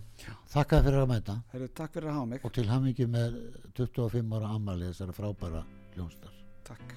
[0.57, 1.39] Þakka fyrir að mæta.
[1.55, 2.47] Heru, takk fyrir að hafa mig.
[2.47, 3.41] Og til hamingi með
[3.79, 6.37] 25 ára ammali þessara frábæra hljónstar
[6.67, 6.97] takk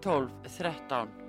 [0.00, 1.19] 12 13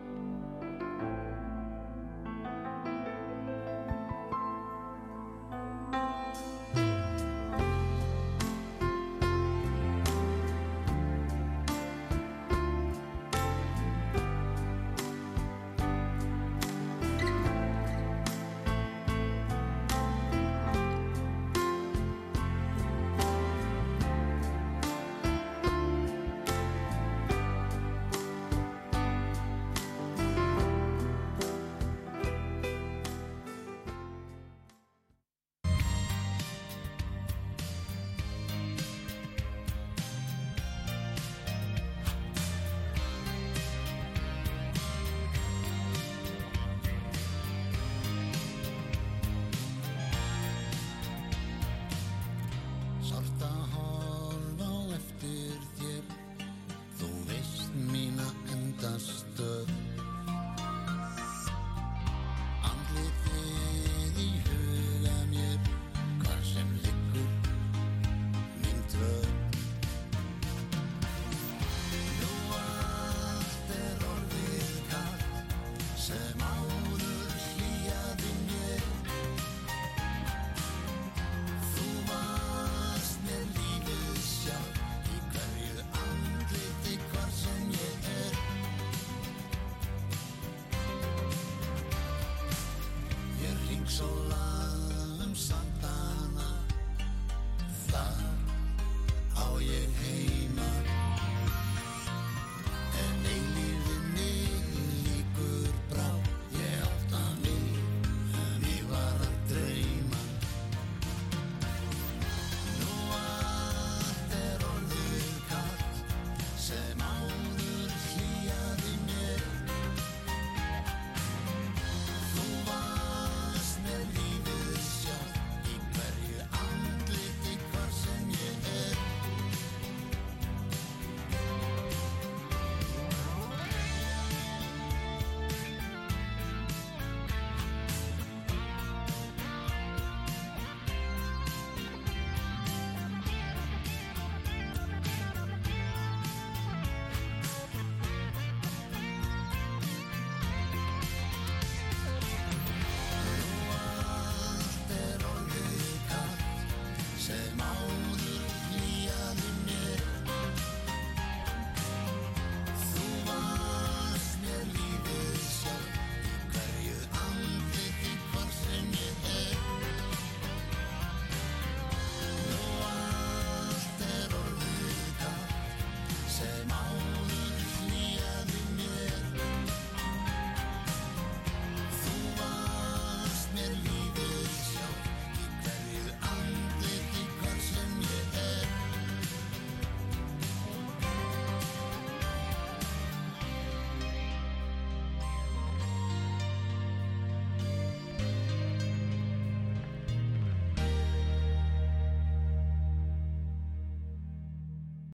[93.91, 95.70] Ég ring svo um samt